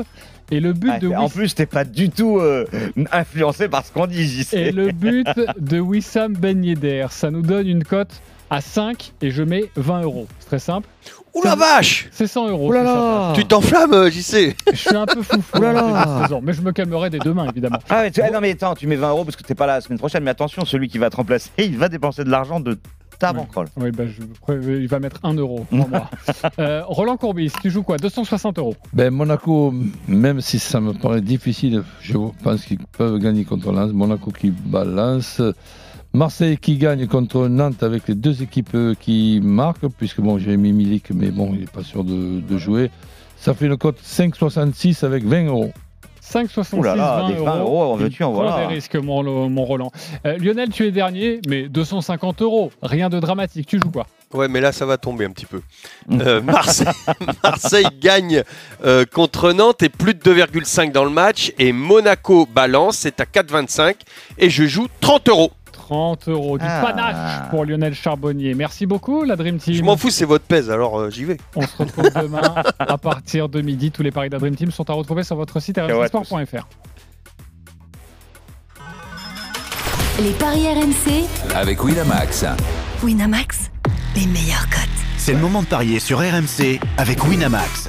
[0.51, 2.67] Et le but Ah, de en plus, t'es pas du tout euh,
[3.13, 4.69] influencé par ce qu'on dit, sais.
[4.69, 5.29] Et le but
[5.59, 8.21] de Wissam Ben Yedder, ça nous donne une cote
[8.51, 10.27] à 5 et je mets 20 euros.
[10.41, 10.89] C'est très simple.
[11.35, 12.73] Ouh la vache C'est 100 euros.
[12.73, 13.33] Là là.
[13.35, 15.21] Tu t'enflammes, euh, j'y sais Je suis un peu.
[15.21, 16.17] Ouh là là.
[16.17, 17.79] de saison, Mais je me calmerai dès demain, évidemment.
[17.91, 19.67] Ah, mais tu- ah, non, mais attends, tu mets 20 euros parce que t'es pas
[19.67, 22.31] là la semaine prochaine, mais attention, celui qui va te remplacer, il va dépenser de
[22.31, 22.79] l'argent de
[23.19, 23.67] ta bankroll.
[23.77, 26.09] Oui, bah, je, il va mettre 1 euro pour moi.
[26.61, 27.97] Euh, Roland Courbis, tu joues quoi?
[27.99, 28.75] 260 euros.
[28.93, 29.73] Ben, Monaco,
[30.09, 33.93] même si ça me paraît difficile, je pense qu'ils peuvent gagner contre Lens.
[33.93, 35.41] Monaco qui balance.
[36.15, 40.57] Marseille qui gagne contre Nantes avec les deux équipes euh, qui marquent, puisque bon, j'ai
[40.57, 42.91] mis Milik, mais bon, il n'est pas sûr de, de jouer.
[43.37, 45.73] Ça fait une cote 5,66 avec 20 euros.
[46.23, 48.67] 5,66, Ouh là là, 20 des 20 euros, en veux-tu, en voilà.
[48.67, 49.91] des risques, mon, mon Roland.
[50.27, 52.71] Euh, Lionel, tu es dernier, mais 250 euros.
[52.83, 53.67] Rien de dramatique.
[53.67, 54.07] Tu joues quoi?
[54.35, 55.63] Ouais, mais là, ça va tomber un petit peu.
[56.11, 56.87] Euh, Marseille,
[57.43, 58.43] Marseille gagne
[58.85, 61.53] euh, contre Nantes et plus de 2,5 dans le match.
[61.59, 63.95] Et Monaco balance, c'est à 4,25.
[64.37, 65.53] Et je joue 30 euros.
[65.89, 66.83] 30 euros, du Ah.
[66.85, 68.53] panache pour Lionel Charbonnier.
[68.55, 69.73] Merci beaucoup, la Dream Team.
[69.75, 71.39] Je m'en fous, c'est votre pèse, alors euh, j'y vais.
[71.57, 73.91] On se retrouve demain à partir de midi.
[73.91, 76.67] Tous les paris de la Dream Team sont à retrouver sur votre site rmcsport.fr.
[80.21, 81.25] Les paris RMC,
[81.55, 82.45] Avec Winamax.
[83.03, 83.71] Winamax,
[84.17, 84.89] les meilleurs cotes.
[85.17, 87.89] C'est le moment de parier sur RMC avec Winamax.